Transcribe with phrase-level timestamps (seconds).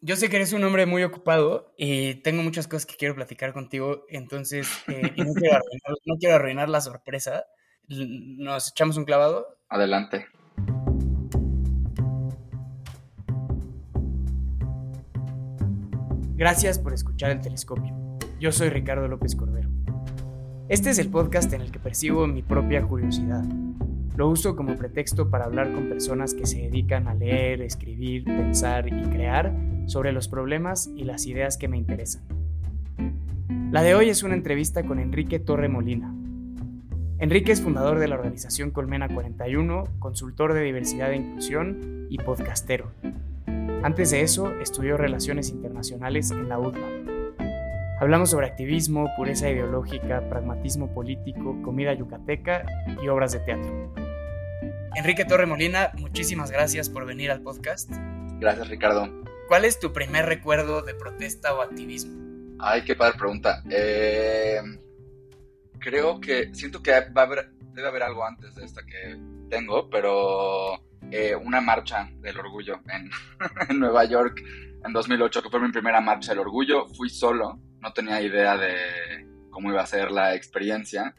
[0.00, 3.52] yo sé que eres un hombre muy ocupado y tengo muchas cosas que quiero platicar
[3.52, 7.44] contigo, entonces eh, no, quiero arruinar, la sorpresa.
[7.88, 9.58] ¿Nos echamos un clavado?
[9.68, 10.26] Adelante.
[16.36, 17.92] Gracias por escuchar el telescopio.
[18.38, 19.68] Yo soy Ricardo López Cordero.
[20.68, 23.44] Este es el podcast en el que percibo mi propia curiosidad.
[24.16, 28.86] Lo uso como pretexto para hablar con personas que se dedican a leer, escribir, pensar
[28.86, 29.54] y crear
[29.86, 32.22] sobre los problemas y las ideas que me interesan.
[33.70, 36.14] La de hoy es una entrevista con Enrique Torre Molina.
[37.20, 42.90] Enrique es fundador de la organización Colmena 41, consultor de diversidad e inclusión y podcastero.
[43.82, 46.88] Antes de eso, estudió Relaciones Internacionales en la UTMA.
[47.98, 52.66] Hablamos sobre activismo, pureza ideológica, pragmatismo político, comida yucateca
[53.02, 54.01] y obras de teatro.
[54.94, 57.90] Enrique Torre Molina, muchísimas gracias por venir al podcast.
[58.38, 59.08] Gracias, Ricardo.
[59.48, 62.56] ¿Cuál es tu primer recuerdo de protesta o activismo?
[62.58, 63.62] Ay, qué padre pregunta.
[63.70, 64.60] Eh,
[65.78, 70.74] creo que siento que debe haber algo antes de esta que tengo, pero
[71.10, 73.10] eh, una marcha del orgullo en,
[73.70, 74.42] en, Nueva York
[74.84, 76.86] en 2008, que fue mi primera marcha del orgullo.
[76.88, 81.14] Fui solo, no tenía idea de cómo iba a ser la experiencia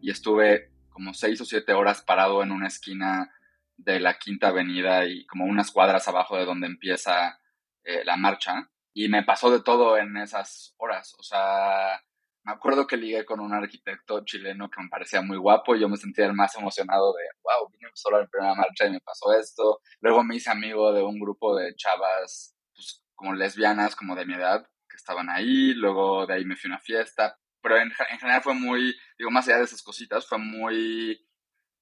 [0.00, 0.67] y estuve
[0.98, 3.32] como seis o siete horas parado en una esquina
[3.76, 7.38] de la Quinta Avenida y como unas cuadras abajo de donde empieza
[7.84, 11.14] eh, la marcha y me pasó de todo en esas horas.
[11.16, 12.02] O sea,
[12.42, 15.88] me acuerdo que ligué con un arquitecto chileno que me parecía muy guapo y yo
[15.88, 19.32] me sentía el más emocionado de, wow, vine solo la primera marcha y me pasó
[19.38, 19.78] esto.
[20.00, 24.34] Luego me hice amigo de un grupo de chavas, pues como lesbianas, como de mi
[24.34, 25.74] edad, que estaban ahí.
[25.74, 27.38] Luego de ahí me fui a una fiesta.
[27.62, 31.26] Pero en, en general fue muy, digo, más allá de esas cositas, fue muy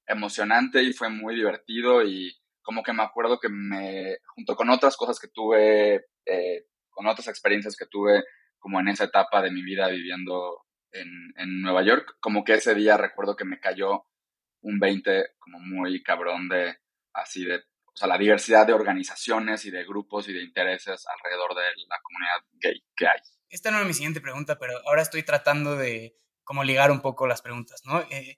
[0.07, 4.97] emocionante y fue muy divertido y como que me acuerdo que me, junto con otras
[4.97, 8.23] cosas que tuve, eh, con otras experiencias que tuve
[8.57, 12.73] como en esa etapa de mi vida viviendo en, en, Nueva York, como que ese
[12.73, 14.05] día recuerdo que me cayó
[14.61, 16.75] un 20 como muy cabrón de
[17.13, 21.55] así de, o sea, la diversidad de organizaciones y de grupos y de intereses alrededor
[21.55, 23.19] de la comunidad gay que hay.
[23.49, 27.27] Esta no era mi siguiente pregunta, pero ahora estoy tratando de como ligar un poco
[27.27, 27.99] las preguntas, ¿no?
[28.09, 28.37] Eh,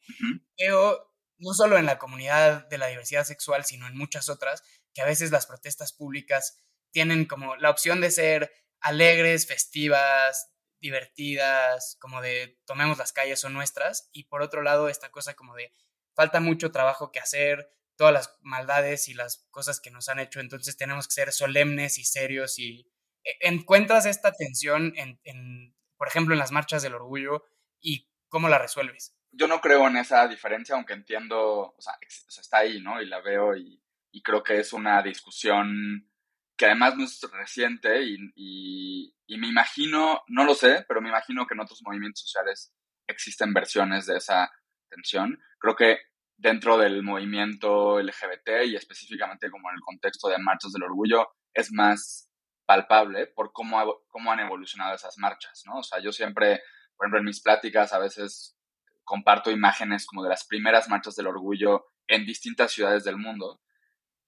[1.38, 4.64] no solo en la comunidad de la diversidad sexual, sino en muchas otras,
[4.96, 6.58] que a veces las protestas públicas
[6.90, 13.54] tienen como la opción de ser alegres, festivas, divertidas, como de tomemos las calles son
[13.54, 15.72] nuestras, y por otro lado esta cosa como de
[16.16, 20.40] falta mucho trabajo que hacer, todas las maldades y las cosas que nos han hecho,
[20.40, 22.92] entonces tenemos que ser solemnes y serios y
[23.24, 27.44] e, encuentras esta tensión en, en por ejemplo, en las marchas del orgullo
[27.82, 32.60] y cómo la resuelves yo no creo en esa diferencia, aunque entiendo, o sea, está
[32.60, 33.02] ahí, ¿no?
[33.02, 33.82] Y la veo y,
[34.24, 36.10] creo que es una discusión
[36.58, 41.54] que además no es reciente y, me imagino, no lo sé, pero me imagino que
[41.54, 42.74] en otros movimientos sociales
[43.08, 44.52] existen versiones de esa
[44.90, 45.40] tensión.
[45.60, 46.00] Creo que
[46.36, 51.72] dentro del movimiento LGBT y específicamente como en el contexto de marchas del orgullo es
[51.72, 52.30] más
[52.66, 55.80] palpable por cómo, cómo han evolucionado esas marchas, ¿no?
[55.80, 56.62] O sea, yo siempre,
[57.00, 58.58] por ejemplo, en mis pláticas a veces
[59.06, 63.62] comparto imágenes como de las primeras marchas del orgullo en distintas ciudades del mundo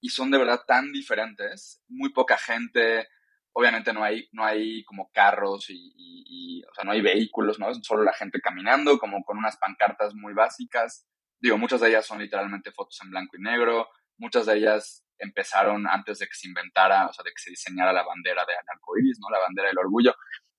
[0.00, 3.08] y son de verdad tan diferentes, muy poca gente,
[3.52, 7.70] obviamente no hay, no hay como carros y, o sea, no hay vehículos, ¿no?
[7.70, 11.06] Es solo la gente caminando, como con unas pancartas muy básicas.
[11.38, 15.86] Digo, muchas de ellas son literalmente fotos en blanco y negro, muchas de ellas empezaron
[15.86, 19.18] antes de que se inventara, o sea, de que se diseñara la bandera de arcoíris,
[19.20, 19.30] ¿no?
[19.30, 20.16] La bandera del orgullo.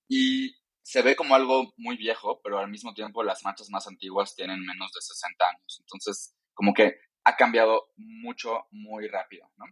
[0.08, 4.36] Y se ve como algo muy viejo, pero al mismo tiempo las marchas más antiguas
[4.36, 5.80] tienen menos de 60 años.
[5.80, 9.66] Entonces, como que ha cambiado mucho, muy rápido, ¿no?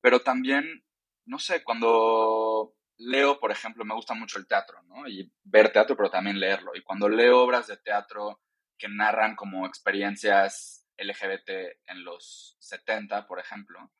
[0.00, 0.84] Pero también,
[1.26, 5.08] no sé, cuando leo, por ejemplo, me gusta mucho el teatro, ¿no?
[5.08, 6.72] Y ver teatro, pero también leerlo.
[6.76, 8.40] Y cuando leo obras de teatro
[8.78, 11.50] que narran como experiencias LGBT
[11.86, 13.92] en los 70, por ejemplo,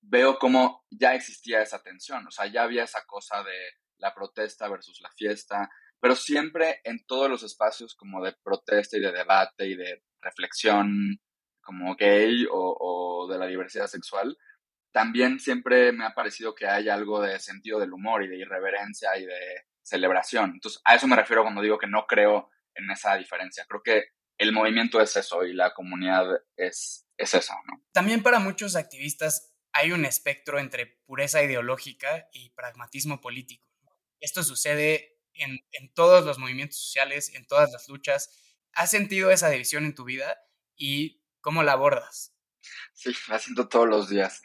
[0.00, 3.58] veo cómo ya existía esa tensión, o sea, ya había esa cosa de
[3.98, 5.70] la protesta versus la fiesta,
[6.00, 11.20] pero siempre en todos los espacios como de protesta y de debate y de reflexión
[11.60, 14.36] como gay o, de la diversidad sexual,
[14.92, 19.16] también siempre me ha parecido que hay algo de sentido del humor y de irreverencia
[19.18, 20.52] y de celebración.
[20.54, 23.66] Entonces, a eso me refiero cuando digo que no creo en esa diferencia.
[23.68, 24.04] Creo que
[24.38, 26.26] el movimiento es eso y la comunidad
[26.56, 27.84] es, es eso, ¿no?
[27.92, 33.68] También para muchos activistas hay un espectro entre pureza ideológica y pragmatismo político.
[34.18, 38.30] Esto sucede en, todos los movimientos sociales, en todas las luchas.
[38.72, 40.38] ¿Has sentido esa división en tu vida
[40.76, 42.34] y cómo la abordas?
[42.92, 44.42] Sí, la siento todos los días.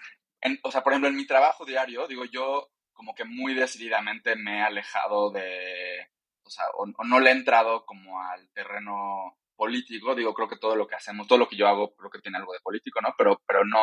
[0.63, 4.59] o sea, por ejemplo, en mi trabajo diario, digo, yo como que muy decididamente me
[4.59, 6.09] he alejado de,
[6.43, 6.65] o sea,
[7.03, 11.27] no le he entrado como al terreno político, digo, creo que todo lo que hacemos,
[11.27, 13.13] todo lo que yo hago, creo que tiene algo de político, ¿no?
[13.17, 13.79] Pero, pero no,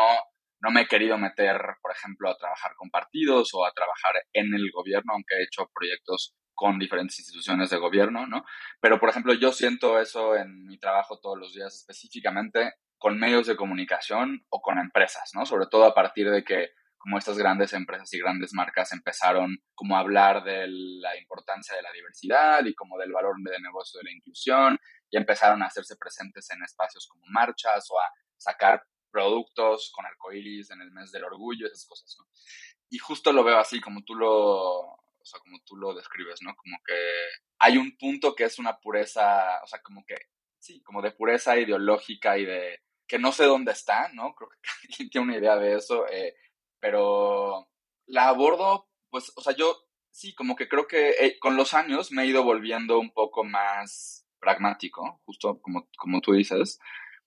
[0.62, 4.54] no me he querido meter, por ejemplo, a trabajar con partidos o a trabajar en
[4.54, 8.44] el gobierno, aunque he hecho proyectos con diferentes instituciones de gobierno, ¿no?
[8.80, 13.48] Pero, por ejemplo, yo siento eso en mi trabajo todos los días, específicamente con medios
[13.48, 15.44] de comunicación o con empresas, ¿no?
[15.44, 19.96] Sobre todo a partir de que como estas grandes empresas y grandes marcas empezaron como
[19.96, 24.04] a hablar de la importancia de la diversidad y como del valor de negocio de
[24.04, 24.78] la inclusión
[25.10, 30.70] y empezaron a hacerse presentes en espacios como marchas o a sacar productos con arcoíris
[30.70, 32.26] en el mes del orgullo, esas cosas, ¿no?
[32.90, 36.54] Y justo lo veo así como tú lo, o sea, como tú lo describes, ¿no?
[36.56, 36.94] Como que
[37.58, 40.16] hay un punto que es una pureza, o sea, como que,
[40.58, 44.34] sí, como de pureza ideológica y de que no sé dónde está, ¿no?
[44.34, 46.34] Creo que alguien tiene una idea de eso, eh,
[46.80, 47.68] pero
[48.06, 52.12] la abordo, pues, o sea, yo sí, como que creo que eh, con los años
[52.12, 56.78] me he ido volviendo un poco más pragmático, justo como, como tú dices,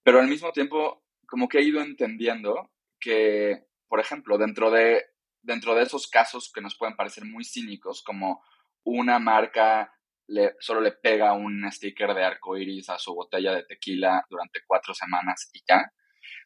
[0.03, 5.03] pero al mismo tiempo como que he ido entendiendo que, por ejemplo, dentro de,
[5.41, 8.43] dentro de esos casos que nos pueden parecer muy cínicos, como
[8.83, 9.91] una marca
[10.59, 14.93] solo le pega un sticker de arco iris a su botella de tequila durante cuatro
[14.93, 15.91] semanas y ya,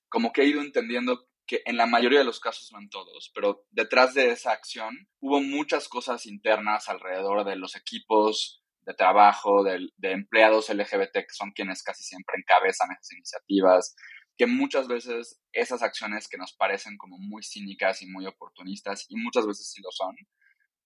[0.09, 3.31] como que he ido entendiendo que en la mayoría de los casos, no en todos,
[3.33, 9.63] pero detrás de esa acción hubo muchas cosas internas alrededor de los equipos de trabajo,
[9.63, 13.95] de, empleados LGBT, que son quienes casi siempre encabezan esas iniciativas,
[14.39, 19.17] que muchas veces esas acciones que nos parecen como muy cínicas y muy oportunistas, y
[19.17, 20.15] muchas veces sí lo son,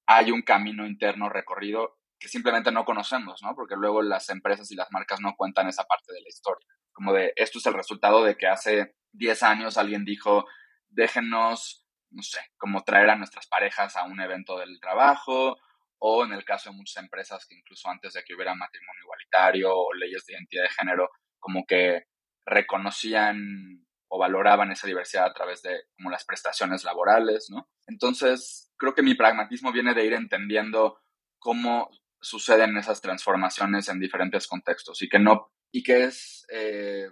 [0.08, 3.54] hay un camino interno recorrido que simplemente no conocemos, ¿no?
[3.54, 6.68] Porque luego las empresas y las marcas no cuentan esa parte de la historia.
[6.94, 10.46] Como de, esto es el resultado de que hace 10 años alguien dijo,
[10.90, 15.58] déjenos, no sé, como traer a nuestras parejas a un evento del trabajo,
[16.00, 19.78] o en el caso de muchas empresas que incluso antes de que hubiera matrimonio igualitario
[19.78, 21.10] o leyes de identidad de género,
[21.40, 22.06] como que
[22.45, 27.68] reconocían o valoraban esa diversidad a través de como las prestaciones laborales, ¿no?
[27.88, 31.00] Entonces, creo que mi pragmatismo viene de ir entendiendo
[31.40, 31.90] cómo
[32.22, 37.07] suceden esas transformaciones en diferentes contextos y que no y que es eh,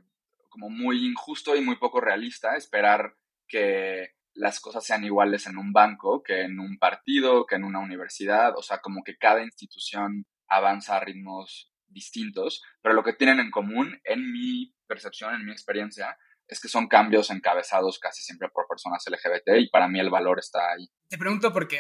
[0.48, 3.16] como muy injusto y muy poco realista esperar
[3.48, 7.80] que las cosas sean iguales en un banco que en un partido, que en una
[7.80, 13.40] universidad, o sea, como que cada institución avanza a ritmos distintos, pero lo que tienen
[13.40, 16.18] en común, en mi percepción, en mi experiencia,
[16.50, 20.38] es que son cambios encabezados casi siempre por personas LGBT y para mí el valor
[20.38, 20.92] está ahí.
[21.08, 21.80] Te pregunto porque,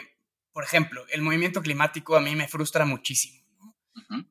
[0.53, 3.41] por ejemplo, el movimiento climático a mí me frustra muchísimo.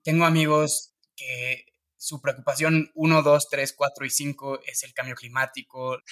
[0.03, 1.67] Tengo amigos que
[1.99, 5.99] su preocupación 1, 2, 3, 4 y 5 es el cambio climático.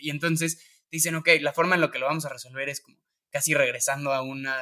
[0.00, 0.58] Y entonces
[0.90, 2.98] dicen, ok, la forma en la que lo vamos a resolver es como
[3.30, 4.56] casi regresando a una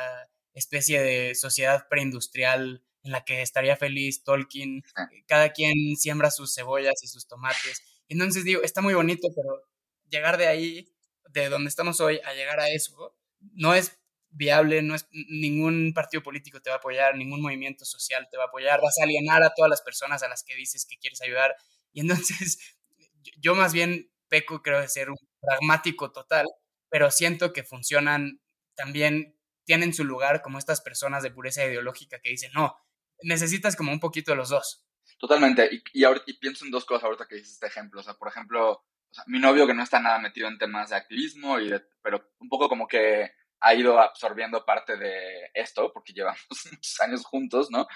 [0.52, 4.82] especie de sociedad preindustrial en la que estaría feliz Tolkien,
[5.26, 7.82] cada quien siembra sus cebollas y sus tomates.
[8.08, 9.62] Entonces digo, está muy bonito, pero
[10.08, 10.92] llegar de ahí,
[11.30, 13.98] de donde estamos hoy, a llegar a eso, no es
[14.30, 18.44] viable, no es, ningún partido político te va a apoyar, ningún movimiento social te va
[18.44, 21.20] a apoyar, vas a alienar a todas las personas a las que dices que quieres
[21.22, 21.54] ayudar.
[21.92, 22.58] Y entonces
[23.38, 26.46] yo más bien peco, creo, de ser un pragmático total,
[26.88, 28.40] pero siento que funcionan
[28.74, 32.76] también, tienen su lugar como estas personas de pureza ideológica que dicen, no,
[33.22, 34.84] necesitas como un poquito de los dos.
[35.18, 38.28] Totalmente, y, y, pienso en dos cosas ahorita que dices este ejemplo, o sea, por
[38.28, 38.84] ejemplo,
[39.26, 41.70] mi novio que no está nada metido en temas de activismo, y
[42.02, 47.24] pero un poco como que ha ido absorbiendo parte de esto, porque llevamos muchos años
[47.24, 47.86] juntos, ¿no?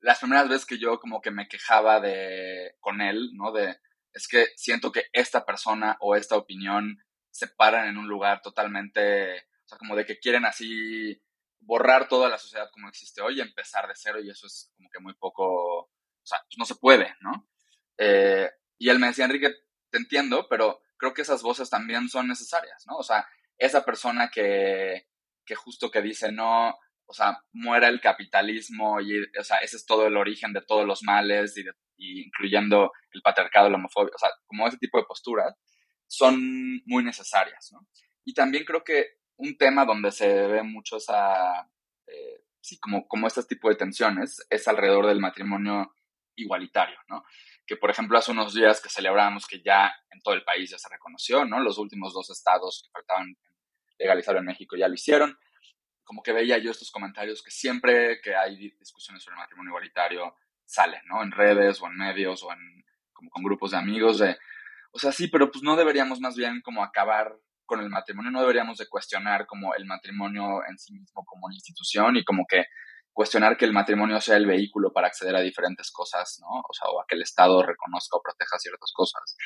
[0.00, 3.50] Las primeras veces que yo como que me quejaba de, con él, ¿no?
[3.50, 3.76] De,
[4.12, 9.40] es que siento que esta persona o esta opinión se paran en un lugar totalmente,
[9.64, 11.20] o sea, como de que quieren así
[11.66, 14.88] borrar toda la sociedad como existe hoy y empezar de cero y eso es como
[14.88, 15.44] que muy poco,
[15.80, 15.90] o
[16.22, 17.48] sea, pues no se puede, ¿no?
[17.98, 19.52] Eh, y él me decía, Enrique,
[19.90, 22.96] te entiendo, pero creo que esas voces también son necesarias, ¿no?
[22.96, 23.26] O sea,
[23.58, 25.08] esa persona que,
[25.44, 29.86] que justo que dice, no, o sea, muera el capitalismo y, o sea, ese es
[29.86, 31.64] todo el origen de todos los males y,
[32.26, 35.54] incluyendo el patriarcado, la homofobia, o sea, como ese tipo de posturas
[36.06, 37.86] son muy necesarias, ¿no?
[38.24, 41.70] Y también creo que un tema donde se ve mucho esa,
[42.06, 45.94] eh, sí, como, como este tipo de tensiones es alrededor del matrimonio
[46.36, 47.24] igualitario, ¿no?
[47.66, 50.78] Que, por ejemplo, hace unos días que celebramos que ya en todo el país ya
[50.78, 51.60] se reconoció, ¿no?
[51.60, 53.36] Los últimos dos estados que faltaban
[53.98, 55.38] legalizarlo en México ya lo hicieron.
[56.04, 61.00] Como que veía yo estos comentarios que siempre que hay discusiones sobre matrimonio igualitario salen,
[61.06, 61.22] ¿no?
[61.22, 64.36] En redes o en medios o en como con grupos de amigos de,
[64.92, 67.34] o sea, sí, pero pues no deberíamos más bien como acabar
[67.66, 71.54] con el matrimonio, no deberíamos de cuestionar como el matrimonio en sí mismo como una
[71.54, 72.64] institución y como que
[73.12, 76.48] cuestionar que el matrimonio sea el vehículo para acceder a diferentes cosas, ¿no?
[76.48, 79.36] O sea, o a que el Estado reconozca o proteja ciertas cosas.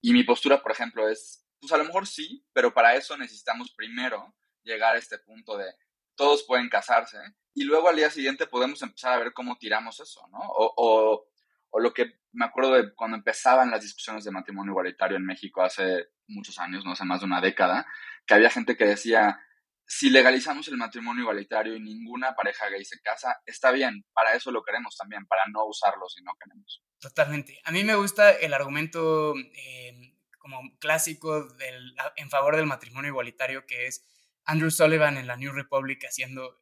[0.00, 3.72] Y mi postura, por ejemplo, es, pues a lo mejor sí, pero para eso necesitamos
[3.76, 5.72] primero llegar a este punto de
[6.16, 7.18] todos pueden casarse
[7.54, 10.38] y luego al día siguiente podemos empezar a ver cómo tiramos eso, ¿no?
[10.40, 11.26] O,
[11.70, 15.62] o lo que me acuerdo de cuando empezaban las discusiones de matrimonio igualitario en México
[15.62, 17.86] hace muchos años, no hace más de una década,
[18.26, 19.40] que había gente que decía,
[19.86, 24.50] si legalizamos el matrimonio igualitario y ninguna pareja gay se casa, está bien, para eso
[24.50, 26.84] lo queremos también, para no usarlo si no queremos.
[27.00, 27.58] Totalmente.
[27.64, 33.64] A mí me gusta el argumento eh, como clásico del, en favor del matrimonio igualitario,
[33.66, 34.06] que es
[34.44, 36.60] Andrew Sullivan en la New Republic haciendo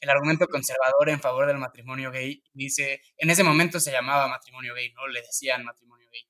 [0.00, 2.42] el argumento conservador en favor del matrimonio gay.
[2.52, 5.06] Dice, en ese momento se llamaba matrimonio gay, ¿no?
[5.08, 6.28] Le decían matrimonio gay.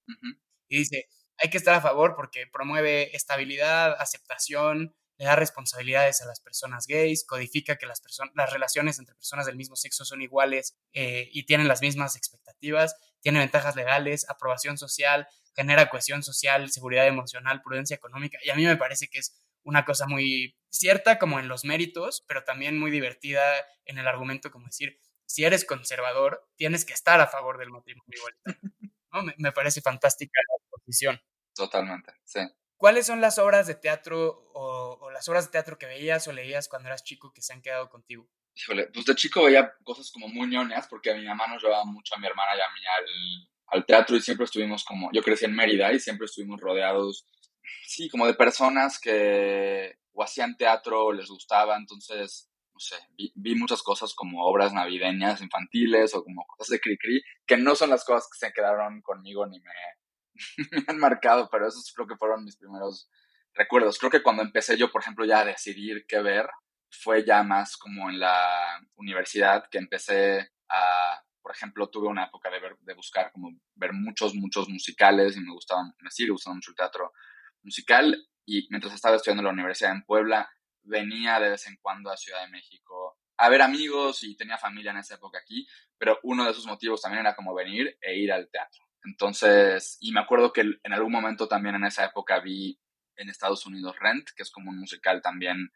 [0.69, 1.09] Y dice,
[1.39, 6.87] hay que estar a favor porque promueve estabilidad, aceptación, le da responsabilidades a las personas
[6.87, 8.01] gays, codifica que las,
[8.35, 12.97] las relaciones entre personas del mismo sexo son iguales eh, y tienen las mismas expectativas,
[13.21, 18.39] tiene ventajas legales, aprobación social, genera cohesión social, seguridad emocional, prudencia económica.
[18.45, 22.25] Y a mí me parece que es una cosa muy cierta como en los méritos,
[22.27, 23.43] pero también muy divertida
[23.85, 28.19] en el argumento como decir, si eres conservador, tienes que estar a favor del matrimonio
[28.19, 28.61] igualitario.
[29.13, 29.23] ¿no?
[29.23, 31.21] me, me parece fantástica la posición.
[31.55, 32.41] Totalmente, sí.
[32.79, 36.69] ¿Cuáles son las obras de teatro o, las obras de teatro que veías o leías
[36.69, 38.31] cuando eras chico que se han quedado contigo?
[38.55, 41.85] Híjole, pues de chico veía cosas como muy ñoñas porque a mi mamá nos llevaba
[41.85, 45.23] mucho a mi hermana y a mí al, al teatro y siempre estuvimos como, yo
[45.23, 47.27] crecí en Mérida y siempre estuvimos rodeados,
[47.85, 53.33] sí, como de personas que o hacían teatro o les gustaba, entonces, no sé, vi,
[53.37, 57.91] vi muchas cosas como obras navideñas infantiles o como cosas de cri-cri, que no son
[57.91, 62.45] las cosas que se quedaron conmigo ni me, han marcado, pero esos creo que fueron
[62.45, 63.09] mis primeros
[63.55, 63.99] recuerdos.
[63.99, 66.49] Creo que cuando empecé yo, por ejemplo, ya a decidir qué ver,
[66.91, 72.51] fue ya más como en la universidad que empecé a, por ejemplo, tuve una época
[72.51, 76.57] de, ver, de buscar como ver muchos, muchos musicales y me gustaban, me sigue gustando
[76.57, 77.13] mucho el teatro
[77.63, 80.51] musical y mientras estaba estudiando en la universidad en Puebla,
[80.83, 84.91] venía de vez en cuando a Ciudad de México a ver amigos y tenía familia
[84.91, 88.33] en esa época aquí, pero uno de esos motivos también era como venir e ir
[88.33, 88.85] al teatro.
[89.05, 92.79] Entonces, y me acuerdo que en algún momento también en esa época vi
[93.17, 95.71] en Estados Unidos Rent, que es como un musical también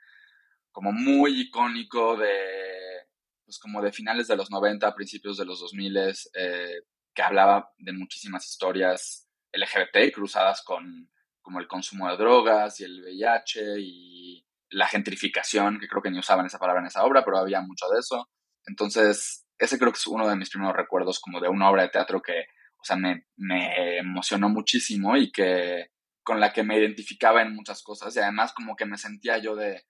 [0.73, 3.07] como muy icónico de,
[3.45, 5.97] pues como de finales de los 90, principios de los 2000,
[6.35, 6.83] eh,
[7.15, 11.12] que hablaba de muchísimas historias LGBT cruzadas con
[11.43, 16.19] como el consumo de drogas y el VIH y la gentrificación, que creo que ni
[16.19, 18.29] usaban esa palabra en esa obra, pero había mucho de eso.
[18.65, 21.91] Entonces, ese creo que es uno de mis primeros recuerdos como de una obra de
[21.91, 22.47] teatro que
[22.83, 25.93] o sea, me, me emocionó muchísimo y que
[26.25, 29.55] con la que me identificaba en muchas cosas y además como que me sentía yo
[29.55, 29.85] de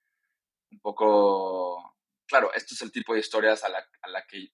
[0.71, 1.95] un poco,
[2.27, 4.49] claro, esto es el tipo de historias a la, a la que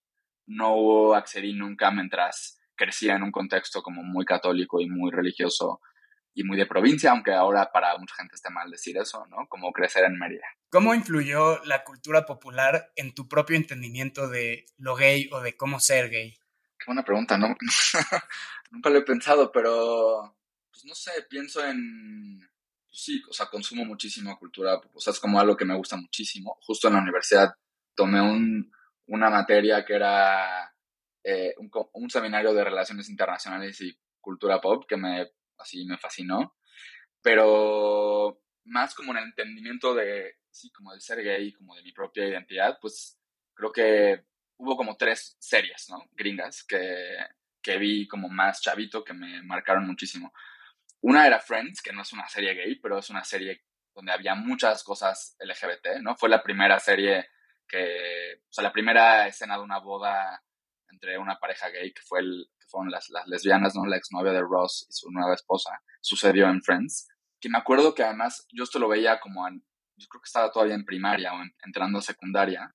[0.46, 5.82] no accedí nunca mientras crecía en un contexto como muy católico y muy religioso
[6.34, 9.48] y muy de provincia, aunque ahora para mucha gente esté mal decir eso, ¿no?
[9.48, 10.46] Como crecer en Mérida.
[10.70, 15.80] ¿Cómo influyó la cultura popular en tu propio entendimiento de lo gay o de cómo
[15.80, 16.32] ser gay?
[16.78, 17.56] Qué buena pregunta, ¿no?
[18.70, 20.36] Nunca lo he pensado, pero
[20.70, 22.38] pues no sé, pienso en,
[22.88, 25.96] pues sí, o sea, consumo muchísimo cultura, o sea, es como algo que me gusta
[25.96, 26.58] muchísimo.
[26.62, 27.52] Justo en la universidad
[27.94, 28.72] tomé un,
[29.06, 30.72] una materia que era
[31.24, 36.56] eh, un, un, seminario de relaciones internacionales y cultura pop que me, así me fascinó,
[37.22, 41.92] pero más como en el entendimiento de, sí, como del ser gay, como de mi
[41.92, 43.18] propia identidad, pues
[43.54, 44.24] creo que
[44.58, 46.08] hubo como tres series, ¿no?
[46.12, 47.16] Gringas que,
[47.62, 50.32] que vi como más chavito que me marcaron muchísimo.
[51.00, 53.64] Una era Friends, que no es una serie gay, pero es una serie
[53.94, 56.14] donde había muchas cosas LGBT, ¿no?
[56.16, 57.28] Fue la primera serie
[57.66, 60.42] que, o sea, la primera escena de una boda
[60.90, 63.86] entre una pareja gay, que, fue el, que fueron las, las lesbianas, ¿no?
[63.86, 65.70] La exnovia de Ross y su nueva esposa,
[66.00, 67.08] sucedió en Friends.
[67.40, 69.64] Que me acuerdo que además yo esto lo veía como en,
[69.96, 72.74] yo creo que estaba todavía en primaria o entrando a secundaria,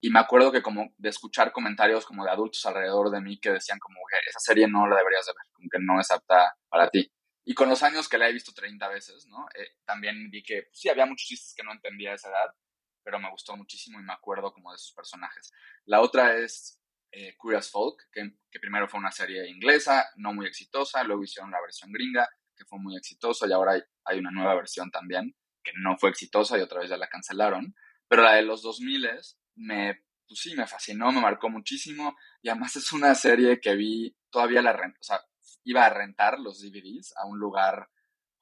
[0.00, 3.50] y me acuerdo que como de escuchar comentarios como de adultos alrededor de mí que
[3.50, 6.56] decían como que esa serie no la deberías de ver, como que no es apta
[6.68, 7.10] para ti.
[7.44, 9.46] Y con los años que la he visto 30 veces, ¿no?
[9.54, 12.54] Eh, también vi que pues, sí, había muchos chistes que no entendía a esa edad,
[13.02, 15.50] pero me gustó muchísimo y me acuerdo como de sus personajes.
[15.86, 16.77] La otra es
[17.10, 21.60] eh, Curious Folk, que, primero fue una serie inglesa, no muy exitosa, luego hicieron la
[21.60, 25.72] versión gringa, que fue muy exitosa, y ahora hay, hay una nueva versión también, que
[25.76, 27.74] no fue exitosa y otra vez ya la cancelaron.
[28.08, 29.08] Pero la de los 2000
[29.56, 32.16] me, pues sí, me fascinó, me marcó muchísimo.
[32.42, 35.20] Y además es una serie que vi, todavía la renta, o sea,
[35.64, 37.90] iba a rentar los DVDs a un lugar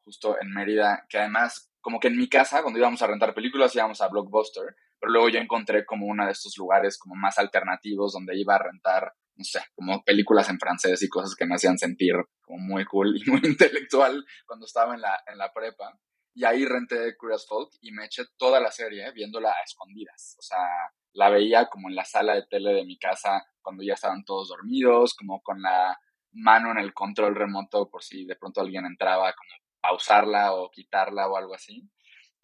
[0.04, 3.74] justo en Mérida, que además como que en mi casa, cuando íbamos a rentar películas,
[3.74, 8.12] íbamos a Blockbuster, pero luego yo encontré como uno de estos lugares como más alternativos
[8.12, 11.78] donde iba a rentar, no sé, como películas en francés y cosas que me hacían
[11.78, 15.98] sentir como muy cool y muy intelectual cuando estaba en la, en la prepa.
[16.34, 20.36] Y ahí renté Curious Folk y me eché toda la serie viéndola a escondidas.
[20.38, 20.68] O sea,
[21.14, 24.48] la veía como en la sala de tele de mi casa cuando ya estaban todos
[24.48, 25.98] dormidos, como con la
[26.32, 29.50] mano en el control remoto por si de pronto alguien entraba, como
[29.80, 31.88] pausarla o quitarla o algo así.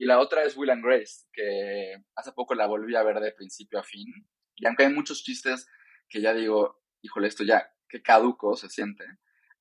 [0.03, 3.31] Y la otra es Will and Grace, que hace poco la volví a ver de
[3.31, 4.09] principio a fin.
[4.57, 5.69] Y aunque hay muchos chistes
[6.09, 9.05] que ya digo, híjole, esto ya, qué caduco se siente,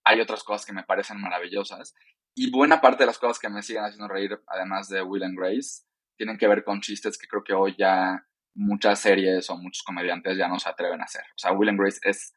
[0.03, 1.93] hay otras cosas que me parecen maravillosas.
[2.33, 5.37] Y buena parte de las cosas que me siguen haciendo reír, además de Will and
[5.37, 5.83] Grace,
[6.17, 10.39] tienen que ver con chistes que creo que hoy ya muchas series o muchos comediantes
[10.39, 11.21] ya no se atreven a hacer.
[11.21, 12.33] O sea, Will and Grace es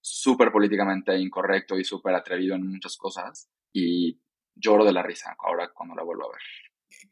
[0.00, 4.20] súper políticamente incorrecto y súper atrevido en muchas cosas y
[4.56, 6.42] lloro de la risa ahora cuando la vuelvo a ver.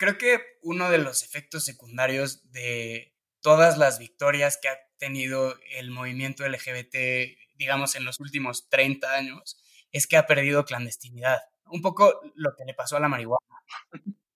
[0.02, 5.92] Creo que uno de los efectos secundarios de todas las victorias que ha tenido el
[5.92, 12.21] movimiento LGBT, digamos, en los últimos 30 años, es que ha perdido clandestinidad un poco
[12.35, 13.47] lo que le pasó a la marihuana.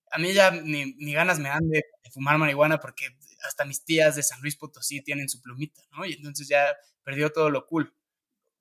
[0.09, 1.83] A mí ya ni, ganas me dan de,
[2.13, 3.09] fumar marihuana porque
[3.43, 6.05] hasta mis tías de San Luis Potosí tienen su plumita, ¿no?
[6.05, 7.93] Y entonces ya perdió todo lo cool.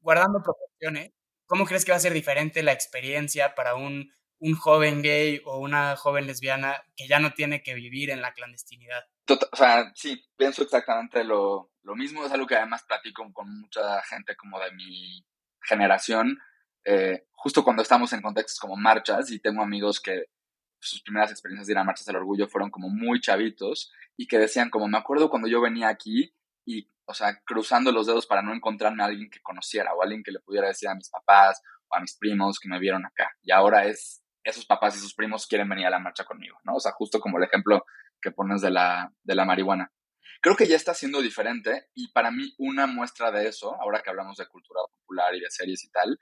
[0.00, 1.12] Guardando proporciones,
[1.46, 5.58] ¿cómo crees que va a ser diferente la experiencia para un, un joven gay o
[5.58, 9.04] una joven lesbiana que ya no tiene que vivir en la clandestinidad?
[9.24, 12.24] Tota, o sea, sí, pienso exactamente lo, lo mismo.
[12.24, 15.24] Es algo que además platico con mucha gente como de mi
[15.62, 16.38] generación
[16.88, 20.26] eh, justo cuando estamos en contextos como marchas y tengo amigos que
[20.78, 24.38] sus primeras experiencias de ir a marchas del orgullo fueron como muy chavitos y que
[24.38, 26.32] decían como me acuerdo cuando yo venía aquí
[26.64, 30.22] y, o sea, cruzando los dedos para no encontrarme a alguien que conociera o alguien
[30.22, 33.32] que le pudiera decir a mis papás o a mis primos que me vieron acá.
[33.42, 36.76] Y ahora es, esos papás y sus primos quieren venir a la marcha conmigo, ¿no?
[36.76, 37.84] O sea, justo como el ejemplo
[38.20, 39.92] que pones de la, de la marihuana.
[40.40, 44.10] Creo que ya está siendo diferente y para mí una muestra de eso, ahora que
[44.10, 46.18] hablamos de cultura popular y de series y tal,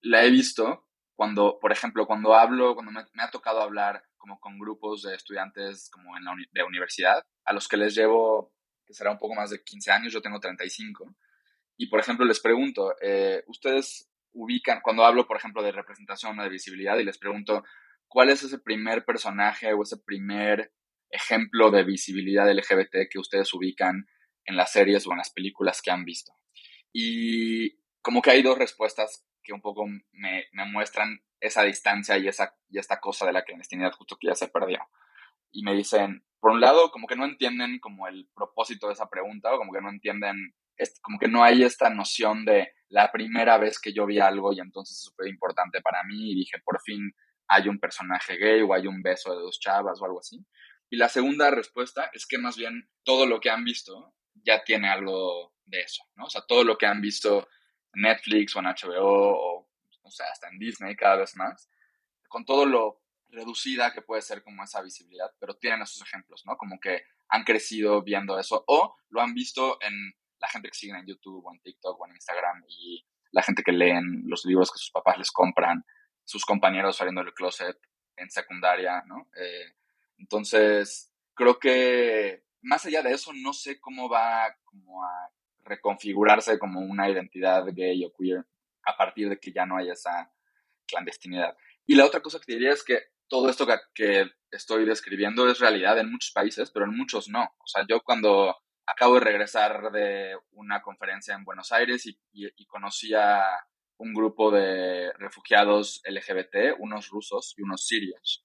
[0.00, 4.58] la he visto cuando, por ejemplo, cuando hablo, cuando me, ha tocado hablar como con
[4.58, 8.52] grupos de estudiantes como en la de universidad, a los que les llevo,
[8.84, 11.16] que será un poco más de 15 años, yo tengo 35,
[11.78, 16.42] y por ejemplo les pregunto, eh, ustedes ubican, cuando hablo, por ejemplo, de representación o
[16.42, 17.64] de visibilidad, y les pregunto,
[18.06, 20.72] ¿cuál es ese primer personaje o ese primer
[21.10, 24.06] ejemplo de visibilidad LGBT que ustedes ubican
[24.44, 26.32] en las series o en las películas que han visto?
[26.92, 32.28] Y como que hay dos respuestas que un poco me, me, muestran esa distancia y,
[32.28, 34.80] esa, y esta cosa de la clandestinidad justo que ya se perdió.
[35.50, 39.08] Y me dicen, por un lado, como que no entienden como el propósito de esa
[39.08, 40.54] pregunta, o como que no entienden,
[41.02, 44.60] como que no hay esta noción de la primera vez que yo vi algo y
[44.60, 47.12] entonces eso fue importante para mí y dije, por fin
[47.48, 50.44] hay un personaje gay o hay un beso de dos chavas o algo así.
[50.90, 54.88] Y la segunda respuesta es que más bien todo lo que han visto ya tiene
[54.88, 56.26] algo de eso, ¿no?
[56.26, 57.48] O sea, todo lo que han visto
[57.94, 59.68] Netflix o en HBO o,
[60.04, 61.68] no sé, hasta en Disney cada vez más,
[62.28, 66.56] con todo lo reducida que puede ser como esa visibilidad, pero tienen esos ejemplos, ¿no?
[66.56, 70.96] Como que han crecido viendo eso o lo han visto en la gente que siguen
[70.96, 74.70] en YouTube o en TikTok o en Instagram y la gente que leen los libros
[74.70, 75.84] que sus papás les compran,
[76.24, 77.78] sus compañeros saliendo del closet
[78.16, 79.28] en secundaria, ¿no?
[79.36, 79.74] Eh,
[80.18, 85.30] entonces, creo que más allá de eso, no sé cómo va como a
[85.64, 88.44] reconfigurarse como una identidad gay o queer
[88.84, 90.32] a partir de que ya no haya esa
[90.86, 91.56] clandestinidad.
[91.86, 95.98] Y la otra cosa que diría es que todo esto que, estoy describiendo es realidad
[95.98, 97.42] en muchos países, pero en muchos no.
[97.42, 102.66] O sea, yo cuando acabo de regresar de una conferencia en Buenos Aires y, y
[102.66, 103.42] conocí a
[103.98, 108.44] un grupo de refugiados LGBT, unos rusos y unos sirios.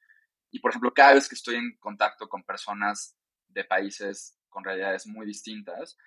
[0.50, 5.08] Y por ejemplo, cada vez que estoy en contacto con personas de países con realidades
[5.08, 5.98] muy distintas,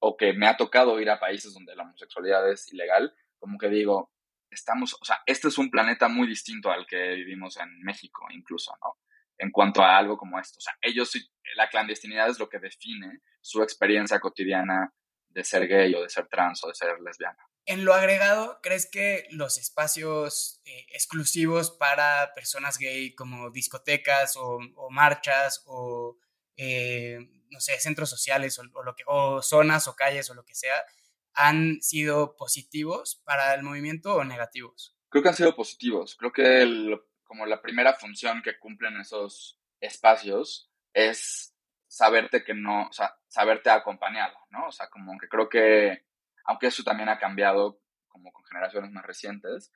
[0.00, 3.68] o que me ha tocado ir a países donde la homosexualidad es ilegal, como que
[3.68, 4.10] digo,
[4.50, 8.72] estamos, o sea, este es un planeta muy distinto al que vivimos en México incluso,
[8.82, 8.96] ¿no?
[9.38, 10.58] En cuanto a algo como esto.
[10.58, 11.12] O sea, ellos,
[11.56, 14.92] la clandestinidad es lo que define su experiencia cotidiana
[15.28, 17.38] de ser gay o de ser trans o de ser lesbiana.
[17.66, 24.58] En lo agregado, ¿crees que los espacios eh, exclusivos para personas gay como discotecas o,
[24.90, 26.16] marchas o
[26.56, 27.18] eh,
[27.50, 30.82] no sé, centros sociales o, lo que, o zonas o calles o lo que sea,
[31.34, 34.96] han sido positivos para el movimiento o negativos?
[35.08, 36.16] Creo que han sido positivos.
[36.16, 41.54] Creo que como la primera función que cumplen esos espacios es
[41.90, 44.68] saberte que no, o sea, saberte acompañado, ¿no?
[44.68, 46.04] O sea, como que creo que,
[46.44, 49.72] aunque eso también ha cambiado como con generaciones más recientes,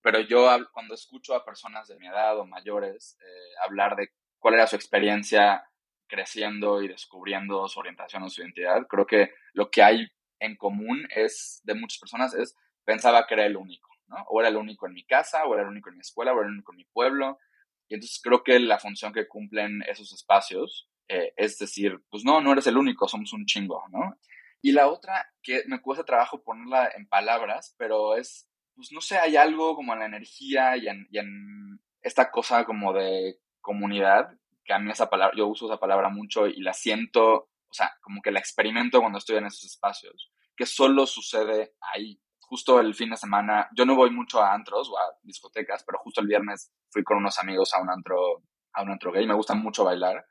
[0.00, 4.54] pero yo cuando escucho a personas de mi edad o mayores eh, hablar de cuál
[4.54, 5.68] era su experiencia
[6.06, 8.86] creciendo y descubriendo su orientación o su identidad.
[8.86, 13.44] Creo que lo que hay en común es de muchas personas es pensaba que era
[13.44, 14.18] el único, ¿no?
[14.28, 16.38] O era el único en mi casa, o era el único en mi escuela, o
[16.38, 17.40] era el único en mi pueblo.
[17.88, 22.40] Y entonces creo que la función que cumplen esos espacios eh, es decir, pues no,
[22.40, 24.18] no eres el único, somos un chingo, ¿no?
[24.62, 29.18] Y la otra, que me cuesta trabajo ponerla en palabras, pero es, pues no sé,
[29.18, 34.30] hay algo como en la energía y en, y en esta cosa como de comunidad,
[34.64, 37.92] que a mí esa palabra, yo uso esa palabra mucho y la siento, o sea,
[38.00, 42.20] como que la experimento cuando estoy en esos espacios, que solo sucede ahí.
[42.40, 45.98] Justo el fin de semana, yo no voy mucho a antros o a discotecas, pero
[45.98, 48.42] justo el viernes fui con unos amigos a un antro,
[48.72, 50.24] a un antro gay, me gusta mucho bailar.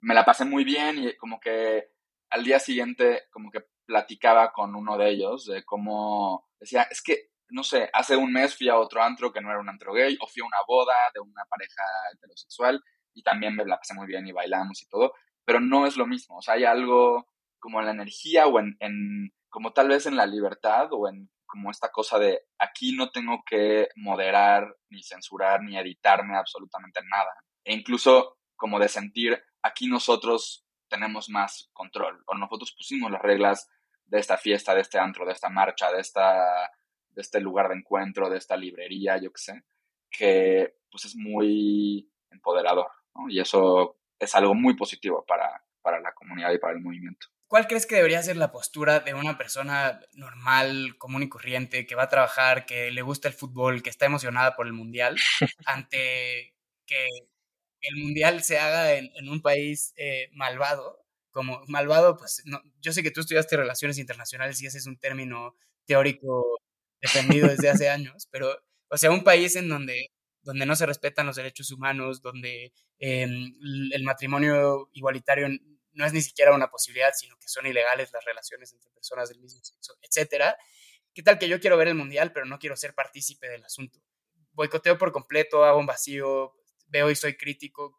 [0.00, 1.88] Me la pasé muy bien y como que
[2.30, 7.30] al día siguiente como que platicaba con uno de ellos de cómo decía, es que,
[7.48, 10.16] no sé, hace un mes fui a otro antro que no era un antro gay
[10.20, 11.82] o fui a una boda de una pareja
[12.14, 12.82] heterosexual
[13.14, 16.06] y también me la pasé muy bien y bailamos y todo, pero no es lo
[16.06, 17.26] mismo, o sea, hay algo
[17.58, 21.30] como en la energía o en, en como tal vez en la libertad o en
[21.48, 27.30] como esta cosa de aquí no tengo que moderar, ni censurar, ni editarme absolutamente nada.
[27.64, 33.68] E incluso como de sentir aquí nosotros tenemos más control, o nosotros pusimos las reglas
[34.06, 36.70] de esta fiesta, de este antro, de esta marcha, de, esta,
[37.10, 39.64] de este lugar de encuentro, de esta librería, yo qué sé,
[40.10, 43.28] que pues es muy empoderador, ¿no?
[43.28, 47.26] Y eso es algo muy positivo para, para la comunidad y para el movimiento.
[47.46, 51.94] ¿Cuál crees que debería ser la postura de una persona normal, común y corriente, que
[51.94, 55.16] va a trabajar, que le gusta el fútbol, que está emocionada por el mundial,
[55.66, 57.06] ante que
[57.80, 61.04] el mundial se haga en, un país eh, malvado?
[61.30, 64.98] Como malvado, pues no, yo sé que tú estudiaste relaciones internacionales y ese es un
[64.98, 66.58] término teórico
[67.00, 68.56] defendido desde hace años, pero,
[68.88, 70.10] o sea, un país en donde,
[70.42, 73.52] donde no se respetan los derechos humanos, donde em,
[73.92, 75.48] el matrimonio igualitario
[75.92, 79.40] no es ni siquiera una posibilidad, sino que son ilegales las relaciones entre personas del
[79.40, 80.56] mismo sexo, etcétera.
[81.12, 84.00] ¿Qué tal que yo quiero ver el mundial, pero no quiero ser partícipe del asunto?
[84.52, 86.54] Boicoteo por completo, hago un vacío,
[86.88, 87.94] veo y soy crítico.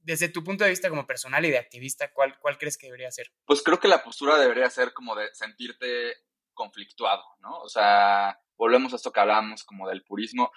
[0.00, 3.10] Desde tu punto de vista como personal y de activista, ¿cuál, ¿cuál crees que debería
[3.10, 3.32] ser?
[3.46, 6.16] Pues creo que la postura debería ser como de sentirte
[6.52, 7.58] conflictuado, ¿no?
[7.60, 10.52] O sea, volvemos a esto que hablábamos como del purismo.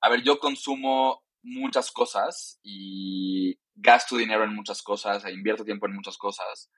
[0.00, 5.86] A ver, yo consumo muchas cosas y gasto dinero en muchas cosas e invierto tiempo
[5.86, 6.70] en muchas cosas,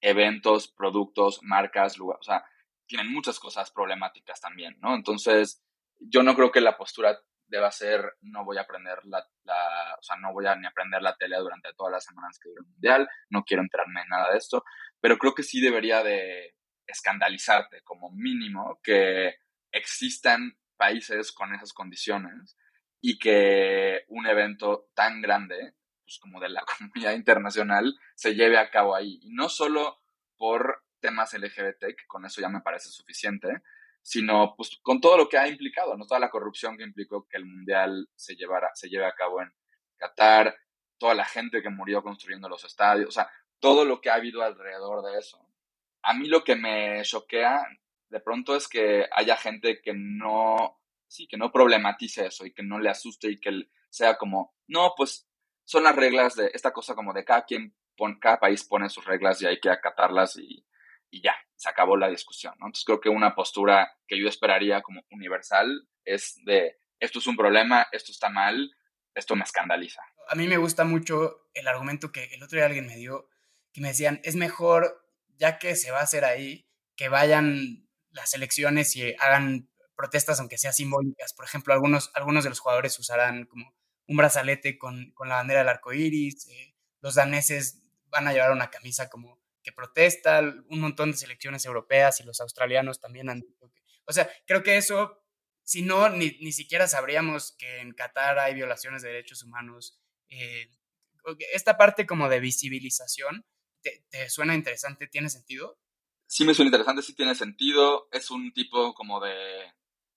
[0.00, 2.44] eventos, productos, marcas, lugar, o sea,
[2.86, 4.94] tienen muchas cosas problemáticas también, ¿no?
[4.94, 5.62] Entonces,
[5.98, 7.18] yo no creo que la postura
[7.52, 11.02] deba ser, no voy a aprender la, la, o sea, no voy a ni aprender
[11.02, 14.32] la tele durante todas las semanas que dura el mundial, no quiero enterarme en nada
[14.32, 14.64] de esto,
[15.00, 19.36] pero creo que sí debería de escandalizarte como mínimo que
[19.70, 22.56] existan países con esas condiciones
[23.00, 28.70] y que un evento tan grande pues, como de la comunidad internacional se lleve a
[28.70, 29.18] cabo ahí.
[29.22, 30.00] Y no solo
[30.38, 33.62] por temas LGBT, que con eso ya me parece suficiente,
[34.02, 36.06] sino pues con todo lo que ha implicado, ¿no?
[36.06, 39.52] Toda la corrupción que implicó que el Mundial se, llevara, se lleve a cabo en
[39.96, 40.56] Qatar,
[40.98, 44.42] toda la gente que murió construyendo los estadios, o sea, todo lo que ha habido
[44.42, 45.38] alrededor de eso.
[46.02, 47.64] A mí lo que me choquea
[48.08, 52.62] de pronto es que haya gente que no, sí, que no problematice eso y que
[52.62, 55.28] no le asuste y que sea como, no, pues
[55.64, 57.74] son las reglas de esta cosa como de cada quien,
[58.20, 60.66] cada país pone sus reglas y hay que acatarlas y,
[61.10, 62.66] y ya, se acabó la discusión, ¿no?
[62.66, 67.36] Entonces creo que una postura que yo esperaría como universal es de, esto es un
[67.36, 68.72] problema, esto está mal,
[69.14, 70.02] esto me escandaliza.
[70.28, 73.28] A mí me gusta mucho el argumento que el otro día alguien me dio,
[73.72, 78.34] que me decían, es mejor, ya que se va a hacer ahí, que vayan las
[78.34, 81.32] elecciones y hagan protestas, aunque sean simbólicas.
[81.32, 83.72] Por ejemplo, algunos, algunos de los jugadores usarán como
[84.08, 88.68] un brazalete con, la bandera del arco iris, eh, los daneses van a llevar una
[88.68, 93.44] camisa como que protesta, un montón de selecciones europeas y los australianos también han
[94.06, 95.22] o sea, creo que eso,
[95.62, 99.98] si no, ni, siquiera sabríamos que en Qatar hay violaciones de derechos humanos.
[100.28, 100.70] Eh,
[101.52, 103.44] esta parte como de visibilización,
[103.80, 105.06] ¿te, ¿te, suena interesante?
[105.06, 105.78] ¿Tiene sentido?
[106.26, 108.08] Sí me suena interesante, sí tiene sentido.
[108.10, 109.34] Es un tipo como de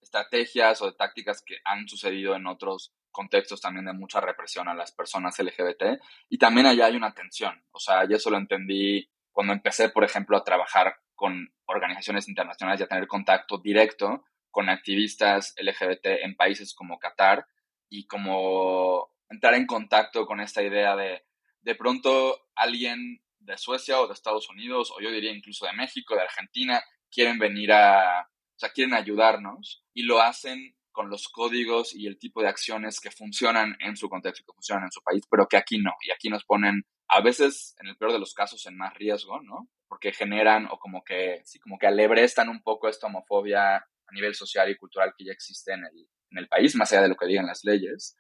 [0.02, 4.74] estrategias o de tácticas que han sucedido en otros contextos también de mucha represión a
[4.74, 9.10] las personas LGBT y también allá hay una tensión, o sea, yo eso lo entendí
[9.36, 14.70] cuando empecé, por ejemplo, a trabajar con organizaciones internacionales y a tener contacto directo con
[14.70, 17.46] activistas LGBT en países como Qatar
[17.90, 21.24] y como entrar en contacto con esta idea de
[21.66, 26.16] de pronto alguien de Suecia o de Estados Unidos o yo diría incluso de México,
[26.16, 31.94] de Argentina, quieren venir a, o sea, quieren ayudarnos y lo hacen con los códigos
[31.94, 35.24] y el tipo de acciones que funcionan en su contexto, que funcionan en su país,
[35.30, 35.92] pero que aquí no.
[36.02, 39.42] Y aquí nos ponen, a veces, en el peor de los casos, en más riesgo,
[39.42, 39.70] ¿no?
[39.88, 44.36] Porque generan o como que, sí, como que alebrestan un poco esta homofobia a nivel
[44.36, 47.16] social y cultural que ya existe en el, en el país, más allá de lo
[47.16, 48.18] que digan las leyes.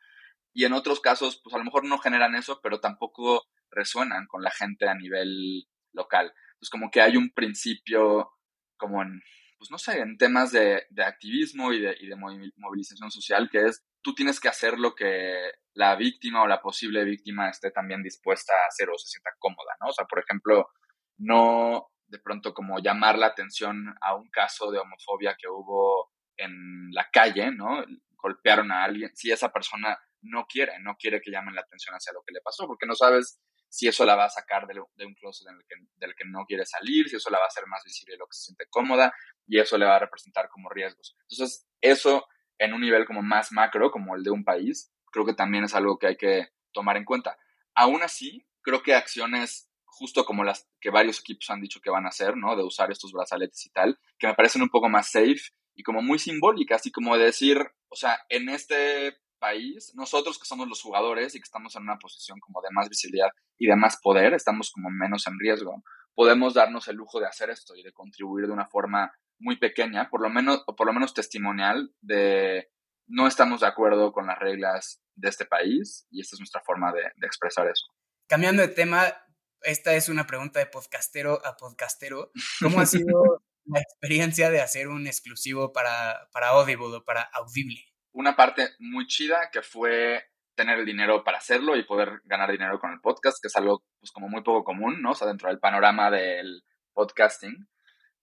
[0.53, 4.41] Y en otros casos, pues a lo mejor no generan eso, pero tampoco resuenan con
[4.43, 6.31] la gente a nivel local.
[6.53, 8.31] Entonces, como que hay un principio
[8.77, 9.21] como en
[9.57, 13.83] pues no sé, en temas de, activismo y de, y de, movilización social, que es
[14.05, 18.53] tú tienes que hacer lo que la víctima o la posible víctima esté también dispuesta
[18.53, 19.87] a hacer o se sienta cómoda, ¿no?
[19.87, 20.69] O sea, por ejemplo,
[21.17, 26.91] no de pronto como llamar la atención a un caso de homofobia que hubo en
[26.91, 27.83] la calle, ¿no?
[28.11, 32.13] Golpearon a alguien, si esa persona no quiere, no quiere que llamen la atención hacia
[32.13, 35.15] lo que le pasó, porque no sabes si eso la va a sacar de, un
[35.15, 35.47] closet
[35.95, 38.37] del que no quiere salir, si eso la va a hacer más visible lo que
[38.37, 39.11] se siente cómoda
[39.47, 41.17] y eso le va a representar como riesgos.
[41.27, 45.33] Entonces, eso en un nivel como más macro, como el de un país, creo que
[45.33, 47.37] también es algo que hay que tomar en cuenta.
[47.73, 52.05] Aún así, creo que acciones justo como las que varios equipos han dicho que van
[52.05, 52.55] a hacer, ¿no?
[52.55, 55.41] De usar estos brazaletes y tal, que me parecen un poco más safe
[55.73, 60.67] y como muy simbólicas, así como decir, o sea, en este país, nosotros que somos
[60.67, 63.97] los jugadores y que estamos en una posición como de más visibilidad y de más
[64.01, 67.91] poder, estamos como menos en riesgo, podemos darnos el lujo de hacer esto y de
[67.91, 72.69] contribuir de una forma muy pequeña, por lo menos, o por lo menos testimonial, de
[73.07, 76.91] no estamos de acuerdo con las reglas de este país y esta es nuestra forma
[76.91, 77.85] de, expresar eso.
[78.27, 79.13] Cambiando de tema,
[79.61, 82.31] esta es una pregunta de podcastero a podcastero.
[82.59, 87.85] ¿Cómo ha sido la experiencia de hacer un exclusivo para, para Audible o para Audible?
[88.15, 90.23] una parte muy chida que fue
[90.55, 93.83] tener el dinero para hacerlo y poder ganar dinero con el podcast, que es algo
[93.99, 95.11] pues como muy poco común, ¿no?
[95.11, 97.67] O sea, dentro del panorama del podcasting.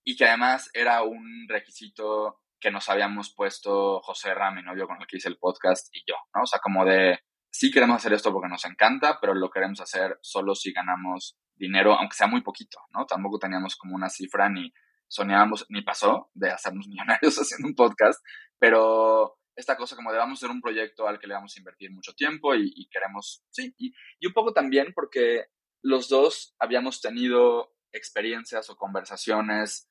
[0.04, 5.00] Y que además era un requisito que nos habíamos puesto José Ram, mi novio con
[5.00, 6.42] el que hice el podcast, y yo, ¿no?
[6.42, 7.18] O sea, como de,
[7.50, 11.94] sí queremos hacer esto porque nos encanta, pero lo queremos hacer solo si ganamos dinero,
[11.94, 13.04] aunque sea muy poquito, ¿no?
[13.06, 14.72] Tampoco teníamos como una cifra ni
[15.08, 18.24] soñábamos, ni pasó de hacernos millonarios haciendo un podcast,
[18.58, 21.60] pero esta cosa como de vamos a hacer un proyecto al que le vamos a
[21.60, 23.92] invertir mucho tiempo y, queremos, sí, y,
[24.26, 25.46] un poco también porque
[25.82, 29.90] los dos habíamos tenido experiencias o conversaciones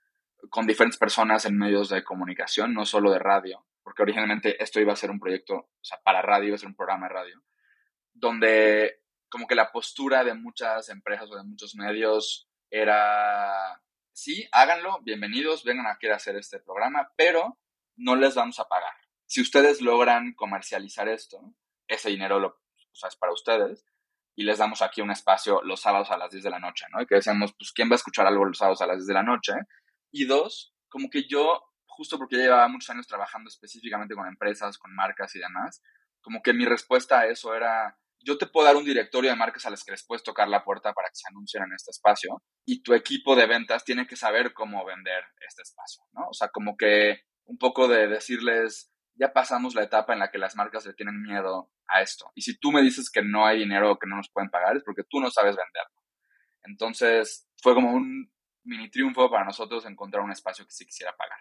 [0.49, 4.93] con diferentes personas en medios de comunicación, no solo de radio, porque originalmente esto iba
[4.93, 7.43] a ser un proyecto, o sea, para radio, iba a ser un programa de radio,
[8.13, 14.99] donde como que la postura de muchas empresas o de muchos medios era, sí, háganlo,
[15.01, 17.57] bienvenidos, vengan a hacer este programa, pero
[17.95, 18.93] no les vamos a pagar
[19.31, 21.39] si ustedes logran comercializar esto,
[21.87, 22.59] ese dinero lo,
[22.91, 23.85] es para ustedes
[24.35, 27.01] y les damos aquí un espacio los sábados a las 10 de la noche, ¿no?
[27.01, 29.13] Y que decíamos, pues, ¿quién va a escuchar algo los sábados a las 10 de
[29.13, 29.53] la noche?
[30.11, 34.93] Y dos, como que yo, justo porque llevaba muchos años trabajando específicamente con empresas, con
[34.93, 35.81] marcas y demás,
[36.21, 39.65] como que mi respuesta a eso era, yo te puedo dar un directorio de marcas
[39.65, 42.43] a las que les puedes tocar la puerta para que se anuncien en este espacio
[42.65, 46.27] y tu equipo de ventas tiene que saber cómo vender este espacio, ¿no?
[46.29, 50.37] O sea, como que un poco de decirles, ya pasamos la etapa en la que
[50.37, 52.31] las marcas le tienen miedo a esto.
[52.35, 54.77] Y si tú me dices que no hay dinero o que no nos pueden pagar,
[54.77, 56.01] es porque tú no sabes venderlo.
[56.63, 58.31] Entonces, fue como un
[58.63, 61.39] mini triunfo para nosotros encontrar un espacio que sí quisiera pagar.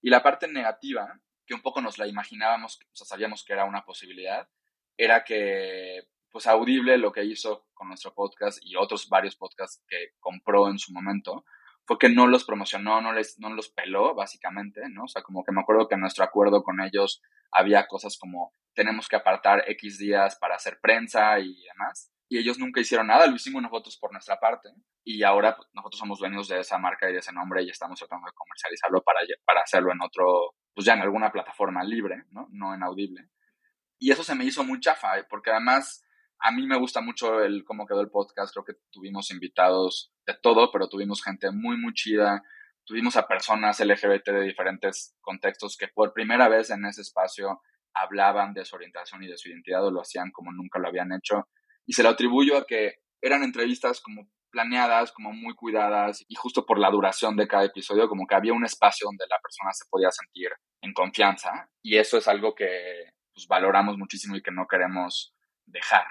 [0.00, 3.64] Y la parte negativa, que un poco nos la imaginábamos, o sea, sabíamos que era
[3.64, 4.48] una posibilidad,
[4.96, 10.12] era que, pues, Audible lo que hizo con nuestro podcast y otros varios podcasts que
[10.20, 11.44] compró en su momento,
[11.86, 15.04] fue que no los promocionó, no, les, no los peló, básicamente, ¿no?
[15.04, 18.52] O sea, como que me acuerdo que en nuestro acuerdo con ellos había cosas como
[18.74, 22.10] tenemos que apartar X días para hacer prensa y demás.
[22.28, 24.70] Y ellos nunca hicieron nada, lo hicimos nosotros por nuestra parte.
[25.04, 27.98] Y ahora pues, nosotros somos dueños de esa marca y de ese nombre y estamos
[27.98, 32.48] tratando de comercializarlo para, para hacerlo en otro, pues ya en alguna plataforma libre, ¿no?
[32.50, 33.28] No en audible.
[33.98, 36.04] Y eso se me hizo muy chafa, porque además
[36.40, 38.52] a mí me gusta mucho el cómo quedó el podcast.
[38.52, 42.42] Creo que tuvimos invitados de todo, pero tuvimos gente muy, muy chida.
[42.84, 47.62] Tuvimos a personas LGBT de diferentes contextos que por primera vez en ese espacio
[47.94, 51.12] hablaban de su orientación y de su identidad o lo hacían como nunca lo habían
[51.12, 51.48] hecho.
[51.86, 56.64] Y se lo atribuyo a que eran entrevistas como planeadas, como muy cuidadas y justo
[56.64, 59.84] por la duración de cada episodio, como que había un espacio donde la persona se
[59.90, 64.68] podía sentir en confianza y eso es algo que pues, valoramos muchísimo y que no
[64.68, 65.34] queremos
[65.66, 66.06] dejar.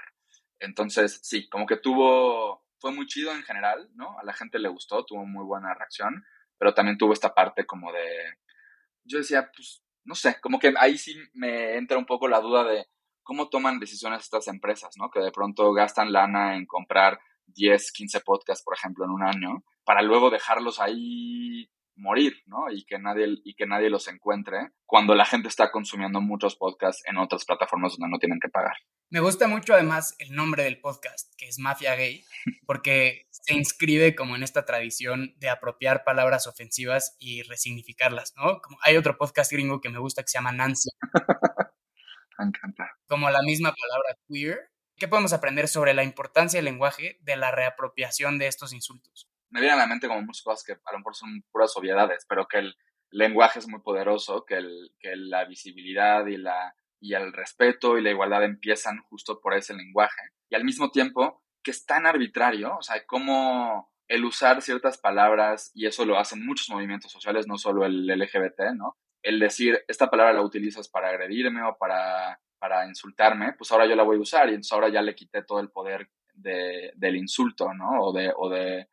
[0.60, 4.18] Entonces, sí, como que tuvo, fue muy chido en general, ¿no?
[4.18, 6.24] A la gente le gustó, tuvo muy buena reacción,
[6.58, 8.34] pero también tuvo esta parte como de,
[9.04, 12.64] yo decía, pues, no sé, como que ahí sí me entra un poco la duda
[12.64, 12.86] de
[13.24, 15.10] cómo toman decisiones estas empresas, ¿no?
[15.10, 19.64] Que de pronto gastan lana en comprar 10, 15 podcasts, por ejemplo, en un año,
[19.84, 22.70] para luego dejarlos ahí morir, ¿no?
[22.70, 27.02] Y que nadie, y que nadie los encuentre cuando la gente está consumiendo muchos podcasts
[27.06, 28.76] en otras plataformas donde no tienen que pagar.
[29.10, 32.24] Me gusta mucho además el nombre del podcast, que es Mafia Gay,
[32.66, 38.60] porque se inscribe como en esta tradición de apropiar palabras ofensivas y resignificarlas, ¿no?
[38.60, 40.90] Como hay otro podcast gringo que me gusta que se llama Nancy.
[42.38, 42.90] me encanta.
[43.06, 44.70] Como la misma palabra queer.
[44.96, 49.28] ¿Qué podemos aprender sobre la importancia del lenguaje de la reapropiación de estos insultos?
[49.54, 52.26] me vienen a la mente como muchas cosas que a lo mejor son puras obviedades,
[52.28, 52.76] pero que el
[53.10, 58.02] lenguaje es muy poderoso, que, el, que la visibilidad y, la, y el respeto y
[58.02, 60.22] la igualdad empiezan justo por ese lenguaje.
[60.50, 65.70] Y al mismo tiempo que es tan arbitrario, o sea, como el usar ciertas palabras,
[65.72, 68.98] y eso lo hacen muchos movimientos sociales, no solo el LGBT, ¿no?
[69.24, 73.96] El decir, esta palabra la utilizas para agredirme o para, para insultarme, pues ahora yo
[73.96, 77.16] la voy a usar y entonces ahora ya le quité todo el poder de, del
[77.16, 78.00] insulto, ¿no?
[78.00, 78.88] O de, o de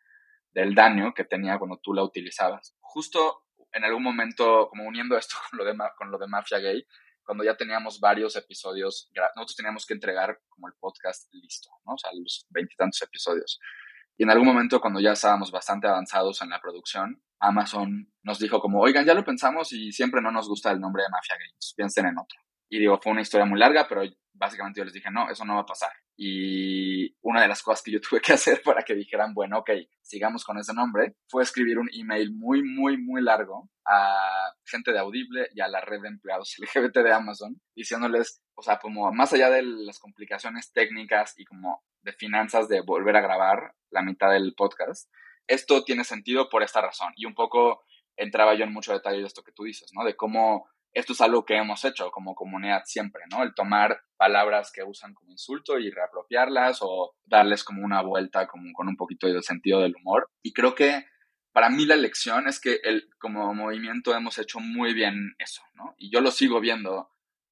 [0.53, 2.75] del daño que tenía cuando tú la utilizabas.
[2.79, 6.85] Justo en algún momento, como uniendo esto con lo de, con lo de Mafia Gay,
[7.23, 11.93] cuando ya teníamos varios episodios, nosotros teníamos que entregar como el podcast listo, ¿no?
[11.93, 13.59] O sea, los veintitantos episodios.
[14.17, 18.61] Y en algún momento, cuando ya estábamos bastante avanzados en la producción, Amazon nos dijo
[18.61, 21.49] como, oigan, ya lo pensamos y siempre no nos gusta el nombre de Mafia Gay,
[21.75, 22.39] piensen en otro.
[22.69, 25.55] Y digo, fue una historia muy larga, pero básicamente yo les dije, no, eso no
[25.55, 25.91] va a pasar.
[26.15, 29.71] Y una de las cosas que yo tuve que hacer para que dijeran, bueno, ok,
[30.01, 34.99] sigamos con ese nombre, fue escribir un email muy, muy, muy largo a gente de
[34.99, 39.33] Audible y a la red de empleados LGBT de Amazon, diciéndoles, o sea, como más
[39.33, 44.31] allá de las complicaciones técnicas y como de finanzas de volver a grabar la mitad
[44.31, 45.09] del podcast,
[45.47, 47.13] esto tiene sentido por esta razón.
[47.15, 47.83] Y un poco
[48.15, 50.03] entraba yo en mucho detalle de esto que tú dices, ¿no?
[50.03, 53.43] De cómo esto es algo que hemos hecho como comunidad siempre, ¿no?
[53.43, 58.71] El tomar palabras que usan como insulto y reapropiarlas o darles como una vuelta como
[58.73, 60.27] con un poquito de sentido del humor.
[60.43, 61.05] Y creo que
[61.53, 65.95] para mí la lección es que el, como movimiento hemos hecho muy bien eso, ¿no?
[65.97, 67.09] Y yo lo sigo viendo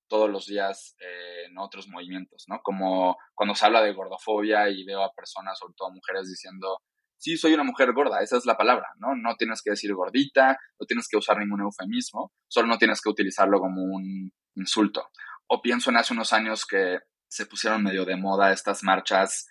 [0.08, 2.60] todos los días eh, en otros movimientos, ¿no?
[2.62, 6.82] Como cuando se habla de gordofobia y veo a personas, sobre todo mujeres, diciendo,
[7.20, 9.16] sí, soy una mujer gorda, esa es la palabra, ¿no?
[9.16, 13.10] No tienes que decir gordita, no tienes que usar ningún eufemismo, solo no tienes que
[13.10, 15.10] utilizarlo como un insulto.
[15.48, 19.48] O pienso en hace unos años que se pusieron medio de moda estas marchas,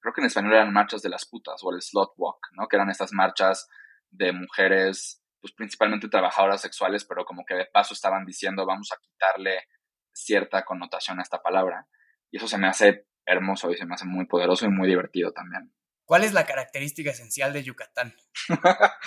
[0.00, 2.68] creo que en español eran marchas de las putas o el slot walk, ¿no?
[2.68, 3.66] Que eran estas marchas
[4.10, 9.00] de mujeres, pues principalmente trabajadoras sexuales, pero como que de paso estaban diciendo vamos a
[9.00, 9.64] quitarle
[10.12, 11.88] cierta connotación a esta palabra.
[12.30, 15.32] Y eso se me hace hermoso y se me hace muy poderoso y muy divertido
[15.32, 15.72] también.
[16.06, 18.14] ¿Cuál es la característica esencial de Yucatán?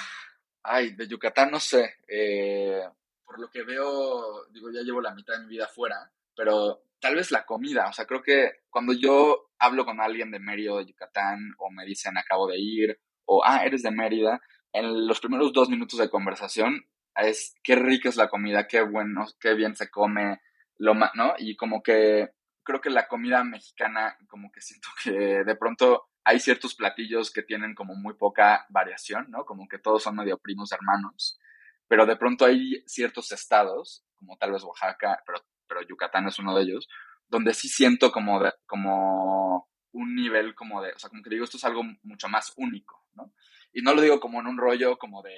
[0.64, 1.96] Ay, de Yucatán no sé.
[2.10, 2.84] Eh,
[3.26, 7.16] por lo que veo, digo, ya llevo la mitad de mi vida afuera, pero tal
[7.16, 7.88] vez la comida.
[7.88, 11.86] O sea, creo que cuando yo hablo con alguien de Mérida de Yucatán o me
[11.86, 14.42] dicen acabo de ir o ah, eres de Mérida,
[14.74, 16.86] en los primeros dos minutos de conversación
[17.16, 20.42] es qué rica es la comida, qué bueno, qué bien se come,
[20.78, 21.34] lo ¿no?
[21.38, 22.30] Y como que
[22.64, 25.12] creo que la comida mexicana, como que siento que
[25.44, 29.46] de pronto hay ciertos platillos que tienen como muy poca variación, ¿no?
[29.46, 31.40] Como que todos son medio primos hermanos,
[31.88, 36.56] pero de pronto hay ciertos estados, como tal vez Oaxaca, pero, pero Yucatán es uno
[36.56, 36.88] de ellos,
[37.28, 41.58] donde sí siento como, como un nivel como de, o sea, como que digo, esto
[41.58, 43.34] es algo mucho más único, ¿no?
[43.74, 45.34] Y no lo digo como en un rollo como de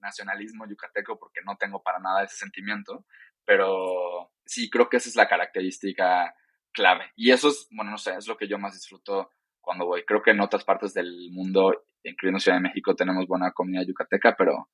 [0.00, 3.06] nacionalismo yucateco, porque no tengo para nada ese sentimiento,
[3.46, 6.34] pero sí creo que esa es la característica
[6.72, 7.10] clave.
[7.16, 10.04] Y eso es, bueno, no sé, es lo que yo más disfruto cuando voy.
[10.04, 14.34] Creo que en otras partes del mundo, incluyendo Ciudad de México, tenemos buena comida yucateca,
[14.36, 14.68] pero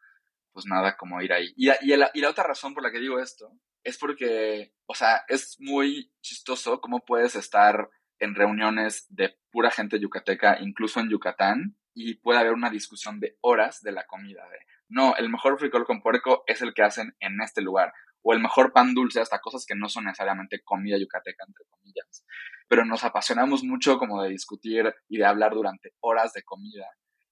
[0.53, 1.53] pues nada como ir ahí.
[1.57, 3.51] Y, y, la, y la otra razón por la que digo esto
[3.85, 10.01] es porque, o sea, es muy chistoso cómo puedes estar en reuniones de pura gente
[10.01, 14.59] yucateca, incluso en Yucatán, y puede haber una discusión de horas de la comida, de,
[14.89, 18.41] no, el mejor frijol con puerco es el que hacen en este lugar, o el
[18.41, 22.25] mejor pan dulce, hasta cosas que no son necesariamente comida yucateca, entre comillas
[22.69, 26.87] pero nos apasionamos mucho como de discutir y de hablar durante horas de comida,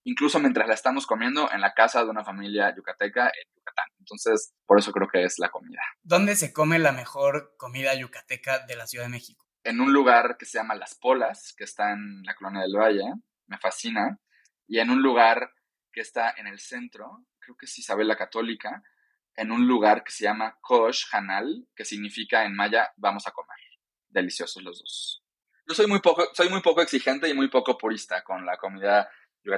[0.05, 3.89] incluso mientras la estamos comiendo en la casa de una familia yucateca en Yucatán.
[3.99, 5.81] Entonces, por eso creo que es la comida.
[6.03, 9.45] ¿Dónde se come la mejor comida yucateca de la Ciudad de México?
[9.65, 13.15] En un lugar que se llama Las Polas, que está en la colonia del Valle,
[13.47, 14.19] me fascina,
[14.67, 15.53] y en un lugar
[15.91, 18.83] que está en el centro, creo que es Isabel la Católica,
[19.37, 23.59] en un lugar que se llama Kosh Hanal, que significa en maya vamos a comer.
[24.11, 25.24] Deliciosos los dos
[25.67, 29.09] yo soy muy poco, soy muy poco exigente y muy poco purista con la comida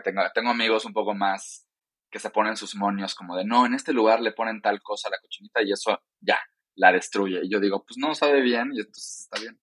[0.03, 1.67] tengo Tengo amigos un poco más
[2.11, 5.09] que se ponen sus monios como de, no, en este lugar le ponen tal cosa
[5.09, 6.39] a la cochinita y eso ya,
[6.77, 7.41] la destruye.
[7.43, 9.61] Y yo digo, pues no sabe bien y entonces está bien.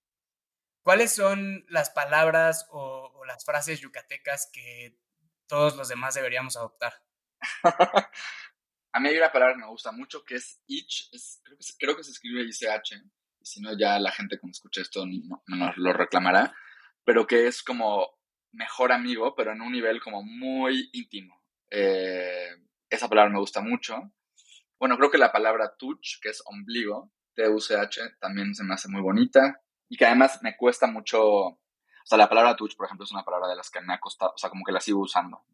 [0.83, 4.97] ¿Cuáles son las palabras o, o las frases yucatecas que
[5.47, 6.93] todos los demás deberíamos adoptar?
[8.93, 11.09] a mí hay una palabra que me gusta mucho que es ich,
[11.43, 13.01] creo, que, creo, que, se escribe ICH,
[13.43, 16.53] si no ya la gente cuando escuche esto no, nos lo reclamará,
[17.03, 18.17] pero que es como
[18.51, 21.41] mejor amigo, pero en un nivel como muy íntimo.
[21.69, 22.49] Eh,
[22.89, 24.11] esa palabra me gusta mucho.
[24.79, 29.01] Bueno, creo que la palabra touch, que es ombligo, T-U-C-H, también se me hace muy
[29.01, 31.59] bonita y que además me cuesta mucho, o
[32.05, 34.33] sea, la palabra touch, por ejemplo, es una palabra de las que me ha costado,
[34.35, 35.45] o sea, como que la sigo usando.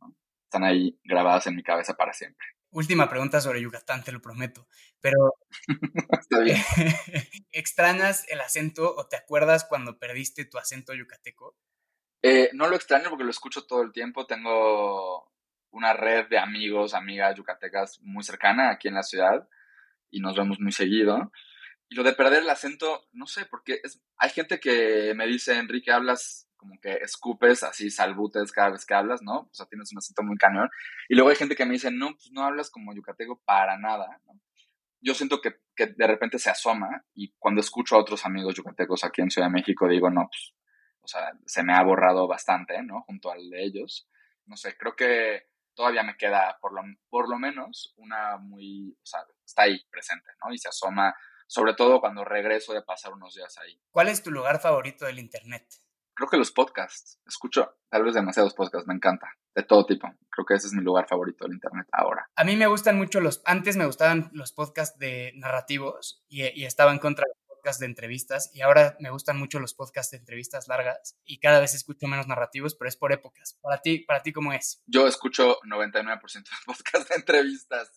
[0.44, 2.46] Están ahí grabadas en mi cabeza para siempre.
[2.72, 4.68] Última pregunta sobre Yucatán, te lo prometo,
[5.02, 5.34] pero...
[6.20, 6.58] Está bien.
[7.52, 11.56] ¿Extrañas el acento o te acuerdas cuando perdiste tu acento yucateco?
[12.22, 14.26] Eh, no lo extraño porque lo escucho todo el tiempo.
[14.26, 15.32] Tengo
[15.72, 19.48] una red de amigos, amigas yucatecas muy cercana aquí en la ciudad
[20.10, 21.32] y nos vemos muy seguido.
[21.90, 25.58] Y lo de perder el acento, no sé, porque es, hay gente que me dice,
[25.58, 29.40] Enrique, hablas como que escupes así, salbutes cada vez que hablas, ¿no?
[29.40, 30.70] O sea, tienes un acento muy cañón.
[31.08, 34.22] Y luego hay gente que me dice, no, pues no hablas como yucateco para nada,
[34.28, 34.40] ¿no?
[35.02, 39.04] Yo siento que, que de repente se asoma y cuando escucho a otros amigos yucatecos
[39.04, 40.54] aquí en Ciudad de México digo, no, pues,
[41.02, 43.02] o sea, se me ha borrado bastante, ¿no?
[43.04, 44.08] Junto al de ellos.
[44.46, 49.06] No sé, creo que todavía me queda por lo, por lo menos una muy, o
[49.06, 50.54] sea, está ahí presente, ¿no?
[50.54, 51.16] Y se asoma
[51.48, 53.82] sobre todo cuando regreso de pasar unos días ahí.
[53.92, 55.66] ¿Cuál es tu lugar favorito del Internet?
[56.14, 57.20] Creo que los podcasts.
[57.26, 60.08] Escucho tal vez demasiados podcasts, me encanta, de todo tipo.
[60.30, 62.30] Creo que ese es mi lugar favorito del Internet ahora.
[62.36, 66.66] A mí me gustan mucho los, antes me gustaban los podcasts de narrativos y, y
[66.66, 70.12] estaba en contra de los podcasts de entrevistas y ahora me gustan mucho los podcasts
[70.12, 73.58] de entrevistas largas y cada vez escucho menos narrativos, pero es por épocas.
[73.62, 74.82] Para ti, para ti ¿cómo es?
[74.88, 77.92] Yo escucho 99% de podcasts de entrevistas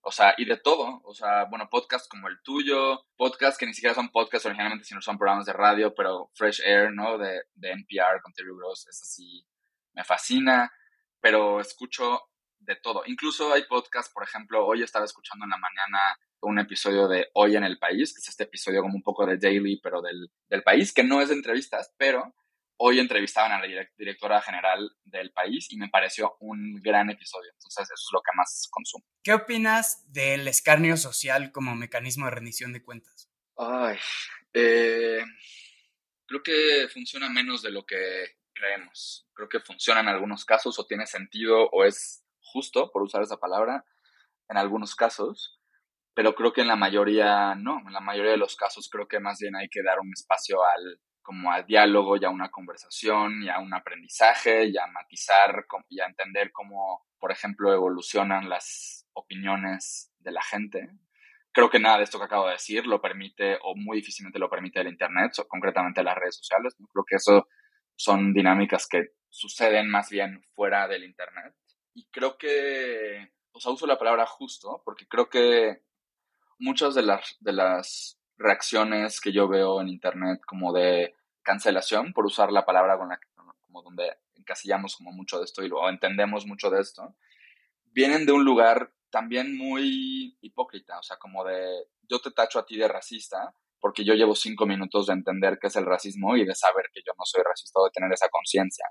[0.00, 3.74] o sea, y de todo, o sea, bueno, podcasts como el tuyo, podcasts que ni
[3.74, 7.18] siquiera son podcasts originalmente, sino son programas de radio, pero Fresh Air, ¿no?
[7.18, 9.44] De, de NPR con Terry Gross, es así,
[9.92, 10.72] me fascina,
[11.20, 12.22] pero escucho
[12.58, 13.02] de todo.
[13.06, 17.56] Incluso hay podcasts, por ejemplo, hoy estaba escuchando en la mañana un episodio de Hoy
[17.56, 20.62] en el País, que es este episodio como un poco de daily, pero del, del
[20.62, 22.34] país, que no es de entrevistas, pero
[22.78, 27.50] hoy entrevistaban a la directora general del país y me pareció un gran episodio.
[27.54, 29.04] Entonces, eso es lo que más consumo.
[29.22, 33.28] ¿Qué opinas del escarnio social como mecanismo de rendición de cuentas?
[33.56, 33.98] Ay,
[34.52, 35.24] eh,
[36.26, 39.26] creo que funciona menos de lo que creemos.
[39.34, 43.36] Creo que funciona en algunos casos o tiene sentido o es justo, por usar esa
[43.36, 43.84] palabra,
[44.48, 45.60] en algunos casos,
[46.14, 47.80] pero creo que en la mayoría no.
[47.86, 50.64] En la mayoría de los casos creo que más bien hay que dar un espacio
[50.64, 55.66] al como al diálogo y a una conversación y a un aprendizaje y a matizar
[55.90, 60.88] y a entender cómo, por ejemplo, evolucionan las opiniones de la gente.
[61.52, 64.48] Creo que nada de esto que acabo de decir lo permite o muy difícilmente lo
[64.48, 66.74] permite el Internet, concretamente las redes sociales.
[66.92, 67.46] Creo que eso
[67.98, 71.52] son dinámicas que suceden más bien fuera del Internet.
[71.94, 75.82] Y creo que, o sea, uso la palabra justo porque creo que
[76.60, 82.24] muchas de las, de las reacciones que yo veo en Internet como de cancelación, por
[82.24, 83.18] usar la palabra con la
[83.66, 87.16] como donde encasillamos como mucho de esto y lo entendemos mucho de esto,
[87.84, 92.64] vienen de un lugar también muy hipócrita, o sea, como de yo te tacho a
[92.64, 96.44] ti de racista porque yo llevo cinco minutos de entender qué es el racismo y
[96.44, 98.86] de saber que yo no soy racista o de tener esa conciencia.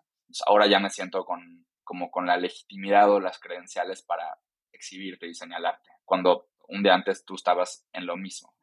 [0.46, 4.38] ahora ya me siento con, como con la legitimidad o las credenciales para
[4.72, 8.54] exhibirte y señalarte, cuando un día antes tú estabas en lo mismo.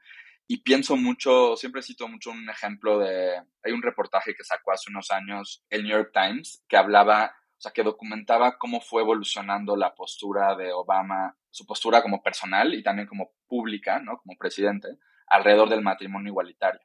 [0.47, 4.91] Y pienso mucho, siempre cito mucho un ejemplo de, hay un reportaje que sacó hace
[4.91, 9.75] unos años el New York Times que hablaba, o sea, que documentaba cómo fue evolucionando
[9.75, 14.19] la postura de Obama, su postura como personal y también como pública, ¿no?
[14.19, 16.81] Como presidente, alrededor del matrimonio igualitario.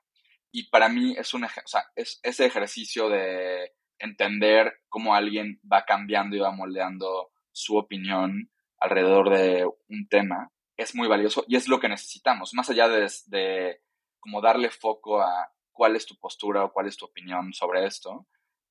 [0.52, 5.86] Y para mí es un, o sea, es ese ejercicio de entender cómo alguien va
[5.86, 11.68] cambiando y va moldeando su opinión alrededor de un tema es muy valioso y es
[11.68, 13.82] lo que necesitamos, más allá de, de
[14.20, 18.28] como darle foco a cuál es tu postura o cuál es tu opinión sobre esto,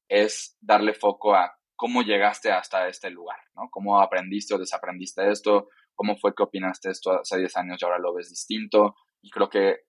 [0.08, 3.68] es darle foco a cómo llegaste hasta este lugar, ¿no?
[3.70, 7.98] Cómo aprendiste o desaprendiste esto, cómo fue que opinaste esto hace 10 años y ahora
[7.98, 8.96] lo ves distinto.
[9.20, 9.86] Y creo que,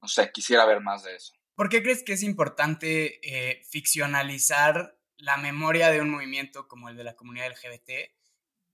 [0.00, 1.32] no sé, quisiera ver más de eso.
[1.54, 6.96] ¿Por qué crees que es importante eh, ficcionalizar la memoria de un movimiento como el
[6.96, 8.10] de la comunidad LGBT?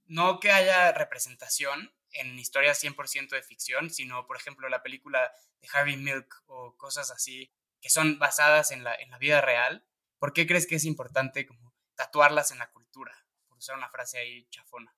[0.07, 5.69] No que haya representación, en historias 100% de ficción, sino, por ejemplo, la película de
[5.73, 9.85] Harvey Milk o cosas así que son basadas en la, en la vida real.
[10.19, 13.15] ¿Por qué crees que es importante como tatuarlas en la cultura?
[13.49, 14.95] Por usar una frase ahí chafona.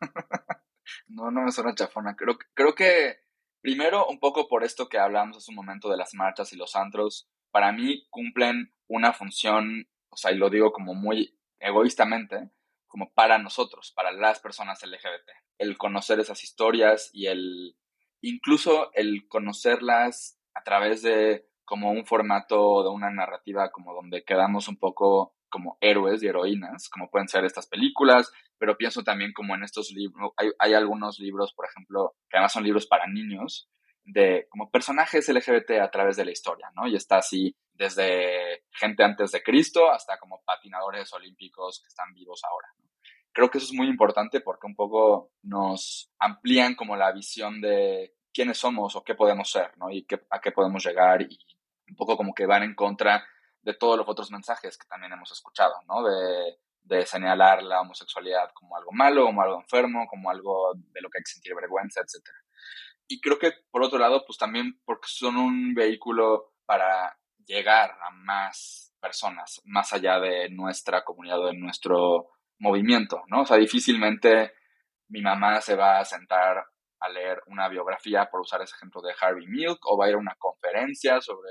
[1.08, 2.16] no, no me suena chafona.
[2.16, 3.23] Creo, creo que,
[3.64, 6.76] primero, un poco por esto que hablamos hace un momento de las marchas y los
[6.76, 12.50] antros, para mí cumplen una función, o sea, y lo digo como muy egoístamente,
[12.86, 15.30] como para nosotros, para las personas LGBT.
[15.56, 17.78] El conocer esas historias y el
[18.20, 24.68] incluso el conocerlas a través de como un formato de una narrativa como donde quedamos
[24.68, 29.54] un poco como héroes y heroínas, como pueden ser estas películas, pero pienso también como
[29.54, 33.70] en estos libros, hay, hay algunos libros, por ejemplo, que además son libros para niños,
[34.02, 36.88] de como personajes LGBT a través de la historia, ¿no?
[36.88, 42.42] Y está así desde gente antes de Cristo hasta como patinadores olímpicos que están vivos
[42.44, 42.66] ahora.
[42.78, 42.90] ¿no?
[43.32, 48.12] Creo que eso es muy importante porque un poco nos amplían como la visión de
[48.32, 49.88] quiénes somos o qué podemos ser, ¿no?
[49.88, 51.38] Y qué, a qué podemos llegar y
[51.88, 53.24] un poco como que van en contra
[53.64, 56.02] de todos los otros mensajes que también hemos escuchado, ¿no?
[56.02, 56.56] De,
[57.06, 61.22] señalar la homosexualidad como algo malo, como algo enfermo, como algo de lo que hay
[61.22, 62.22] que sentir vergüenza, etc.
[63.08, 68.10] Y creo que, por otro lado, pues también porque son un vehículo para llegar a
[68.10, 73.42] más personas, más allá de nuestra comunidad o de nuestro movimiento, ¿no?
[73.42, 74.52] O sea, difícilmente
[75.08, 76.64] mi mamá se va a sentar
[77.00, 80.14] a leer una biografía, por usar ese ejemplo de Harvey Milk, o va a ir
[80.14, 81.50] a una conferencia sobre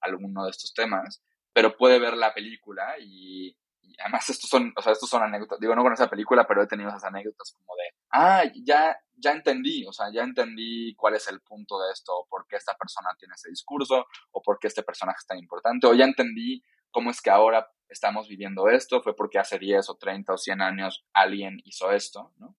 [0.00, 1.22] alguno de estos temas,
[1.52, 3.56] pero puede ver la película y,
[3.98, 6.66] además estos son, o sea, estos son anécdotas, digo, no con esa película, pero he
[6.66, 11.28] tenido esas anécdotas como de, ah, ya, ya entendí, o sea, ya entendí cuál es
[11.28, 14.68] el punto de esto, o por qué esta persona tiene ese discurso, o por qué
[14.68, 19.02] este personaje es tan importante, o ya entendí cómo es que ahora estamos viviendo esto,
[19.02, 22.56] fue porque hace 10 o 30 o 100 años alguien hizo esto, ¿no?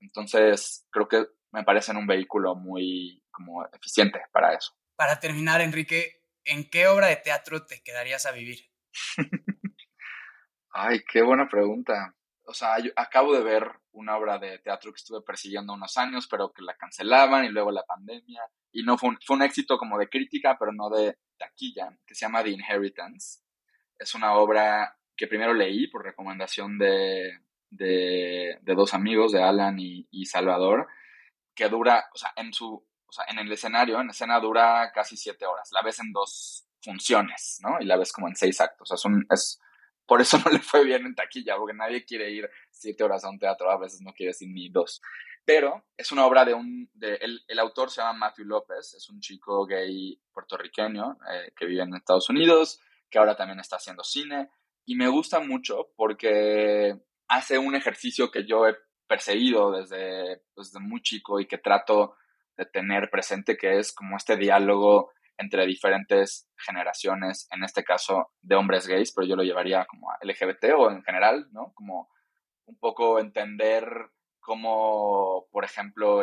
[0.00, 4.74] Entonces, creo que me parecen un vehículo muy como eficiente para eso.
[4.96, 8.70] Para terminar, Enrique, ¿en qué obra de teatro te quedarías a vivir?
[10.70, 12.14] Ay, qué buena pregunta.
[12.46, 16.52] O sea, acabo de ver una obra de teatro que estuve persiguiendo unos años, pero
[16.52, 18.42] que la cancelaban y luego la pandemia.
[18.72, 22.14] Y no fue un, fue un éxito como de crítica, pero no de taquilla, que
[22.14, 23.40] se llama The Inheritance.
[23.98, 27.38] Es una obra que primero leí por recomendación de,
[27.70, 30.88] de, dos amigos, de Alan y, Salvador,
[31.54, 35.46] que dura, o sea, en su, sea, en el escenario, en escena dura casi siete
[35.46, 35.70] horas.
[35.72, 37.80] La ves en dos funciones, ¿no?
[37.80, 38.82] Y la ves como en seis actos.
[38.82, 39.60] O sea, es, un, es
[40.06, 43.30] por eso no le fue bien en taquilla, porque nadie quiere ir siete horas a
[43.30, 45.00] un teatro, a veces no quiere ir ni dos.
[45.44, 46.90] Pero es una obra de un...
[46.94, 51.66] De, el, el, autor se llama Matthew López, es un chico gay puertorriqueño eh, que
[51.66, 54.50] vive en Estados Unidos, que ahora también está haciendo cine,
[54.86, 56.98] y me gusta mucho porque
[57.28, 62.16] hace un ejercicio que yo he perseguido desde, desde muy chico y que trato
[62.56, 68.54] de tener presente, que es como este diálogo entre diferentes generaciones, en este caso de
[68.54, 71.72] hombres gays, pero yo lo llevaría como a LGBT o en general, ¿no?
[71.74, 72.08] Como
[72.66, 76.22] un poco entender cómo, por ejemplo,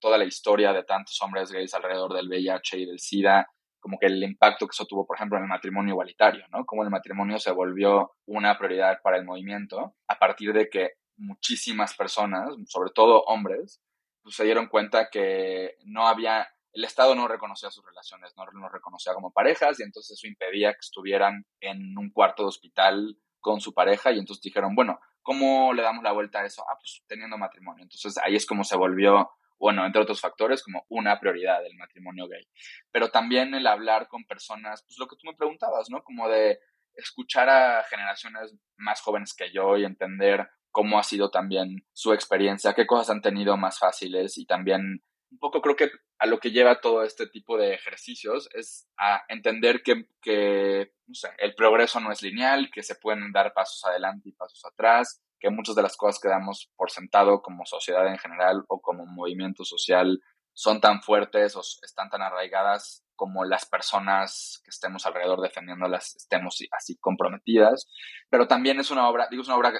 [0.00, 3.46] toda la historia de tantos hombres gays alrededor del VIH y del SIDA,
[3.78, 6.64] como que el impacto que eso tuvo, por ejemplo, en el matrimonio igualitario, ¿no?
[6.66, 11.94] Cómo el matrimonio se volvió una prioridad para el movimiento a partir de que muchísimas
[11.94, 13.80] personas, sobre todo hombres,
[14.28, 18.70] pues, se dieron cuenta que no había el Estado no reconocía sus relaciones, no nos
[18.70, 23.62] reconocía como parejas y entonces eso impedía que estuvieran en un cuarto de hospital con
[23.62, 26.62] su pareja y entonces dijeron, bueno, ¿cómo le damos la vuelta a eso?
[26.68, 27.84] Ah, pues teniendo matrimonio.
[27.84, 32.28] Entonces ahí es como se volvió, bueno, entre otros factores, como una prioridad del matrimonio
[32.28, 32.46] gay.
[32.90, 36.04] Pero también el hablar con personas, pues lo que tú me preguntabas, ¿no?
[36.04, 36.60] Como de
[36.94, 42.74] escuchar a generaciones más jóvenes que yo y entender cómo ha sido también su experiencia,
[42.74, 46.50] qué cosas han tenido más fáciles y también un poco creo que a lo que
[46.50, 52.00] lleva todo este tipo de ejercicios es a entender que, que no sé, el progreso
[52.00, 55.82] no es lineal, que se pueden dar pasos adelante y pasos atrás, que muchas de
[55.82, 60.20] las cosas que damos por sentado como sociedad en general o como movimiento social
[60.52, 66.58] son tan fuertes o están tan arraigadas como las personas que estemos alrededor defendiéndolas estemos
[66.72, 67.88] así comprometidas.
[68.28, 69.72] Pero también es una obra, digo, es una obra,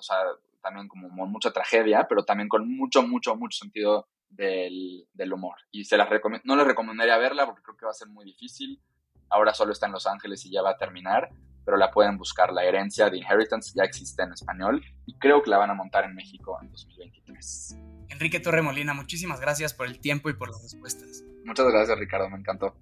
[0.00, 0.16] o sea,
[0.62, 5.56] también como mucha tragedia, pero también con mucho, mucho, mucho sentido del, del humor.
[5.70, 6.08] Y se las
[6.44, 8.80] no les recomendaría verla porque creo que va a ser muy difícil.
[9.28, 11.28] Ahora solo está en Los Ángeles y ya va a terminar,
[11.64, 12.52] pero la pueden buscar.
[12.52, 16.04] La herencia de Inheritance ya existe en español y creo que la van a montar
[16.04, 17.76] en México en 2023.
[18.08, 21.22] Enrique Torremolina, muchísimas gracias por el tiempo y por las respuestas.
[21.44, 22.74] Muchas gracias, Ricardo, me encantó.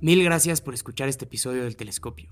[0.00, 2.30] Mil gracias por escuchar este episodio del Telescopio.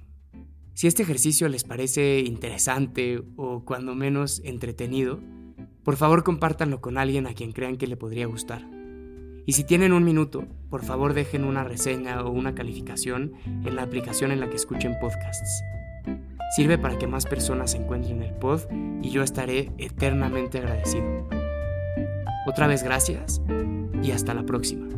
[0.75, 5.20] Si este ejercicio les parece interesante o cuando menos entretenido,
[5.85, 8.66] por favor compártanlo con alguien a quien crean que le podría gustar.
[9.45, 13.83] Y si tienen un minuto, por favor dejen una reseña o una calificación en la
[13.83, 15.62] aplicación en la que escuchen podcasts.
[16.55, 18.61] Sirve para que más personas encuentren el pod
[19.03, 21.29] y yo estaré eternamente agradecido.
[22.47, 23.43] Otra vez gracias
[24.03, 24.89] y hasta la próxima.